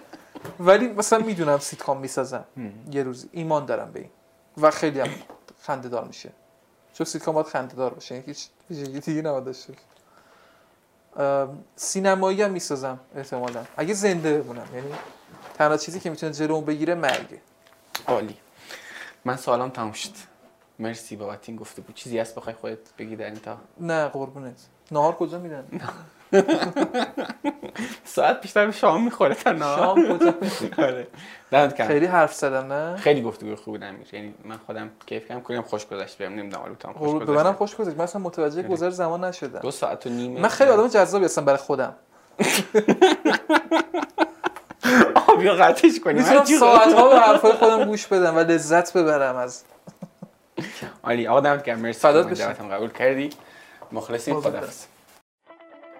[0.60, 2.44] ولی مثلا می‌دونم سیتکام می‌سازم.
[2.92, 3.28] یه روزی.
[3.32, 4.10] ایمان دارم به این.
[4.58, 5.08] و خیلی هم
[5.62, 6.32] خنده دار میشه.
[6.94, 8.14] چون سیتکام باید خنده دار باشه.
[8.14, 9.74] یعنی هیچ ویژگی دیگه نباید داشته
[11.76, 13.64] سینمایی هم می‌سازم احتمالا.
[13.76, 14.92] اگه زنده بمونم یعنی
[15.54, 17.40] تنها چیزی که می‌تونه جلوم بگیره مرگه.
[18.06, 18.36] عالی.
[19.24, 20.10] من سوالم تموم شد.
[20.78, 24.60] مرسی بابت این گفته بود چیزی هست بخوای خودت بگی در انتها نه قربونت.
[24.90, 25.64] نهار کجا میدن؟
[28.04, 30.34] ساعت بیشتر به شام می‌خوره تا نه شام کجا؟
[30.78, 31.06] آره.
[31.86, 34.06] خیلی حرف زدم نه؟ خیلی گفتگو خوبی بود امیر.
[34.14, 36.18] یعنی من خودم کیف کردم کلیم خوش گذشت.
[36.18, 37.96] بهم نمی‌دونم حالا تو هم خوش قربون- به منم گذشت خوش گذشت.
[37.96, 38.74] من اصلا متوجه خیلی.
[38.74, 39.58] گذر زمان نشدم.
[39.58, 41.94] دو ساعت و نیمه من خیلی آدم جذابی هستم برای خودم.
[45.28, 46.16] آب یا قطعش کنیم.
[46.16, 49.62] می‌تونم ساعت ها به حرفای خودم گوش بدم و لذت ببرم از
[51.04, 51.26] عالی.
[51.26, 51.78] آقا دمت گرم.
[51.78, 53.30] مرسی فدات که من قبول کردی.
[53.92, 54.40] مخلصیم.
[54.40, 54.84] خدافظ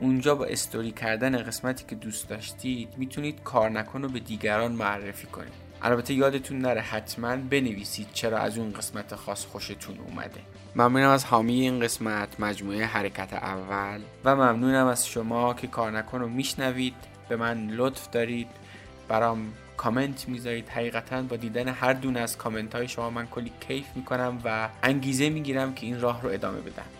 [0.00, 5.26] اونجا با استوری کردن قسمتی که دوست داشتید می‌تونید کار نکن رو به دیگران معرفی
[5.26, 5.52] کنید.
[5.82, 10.40] البته یادتون نره حتما بنویسید چرا از اون قسمت خاص خوشتون اومده.
[10.76, 14.00] ممنونم از حامی این قسمت مجموعه حرکت اول.
[14.24, 16.94] و ممنونم از شما که کار نکن رو میشنوید.
[17.28, 18.48] به من لطف دارید.
[19.08, 20.68] برام کامنت می‌ذارید.
[20.68, 25.30] حقیقتا با دیدن هر دونه از کامنت های شما من کلی کیف می‌کنم و انگیزه
[25.30, 26.99] می‌گیرم که این راه رو ادامه بدم.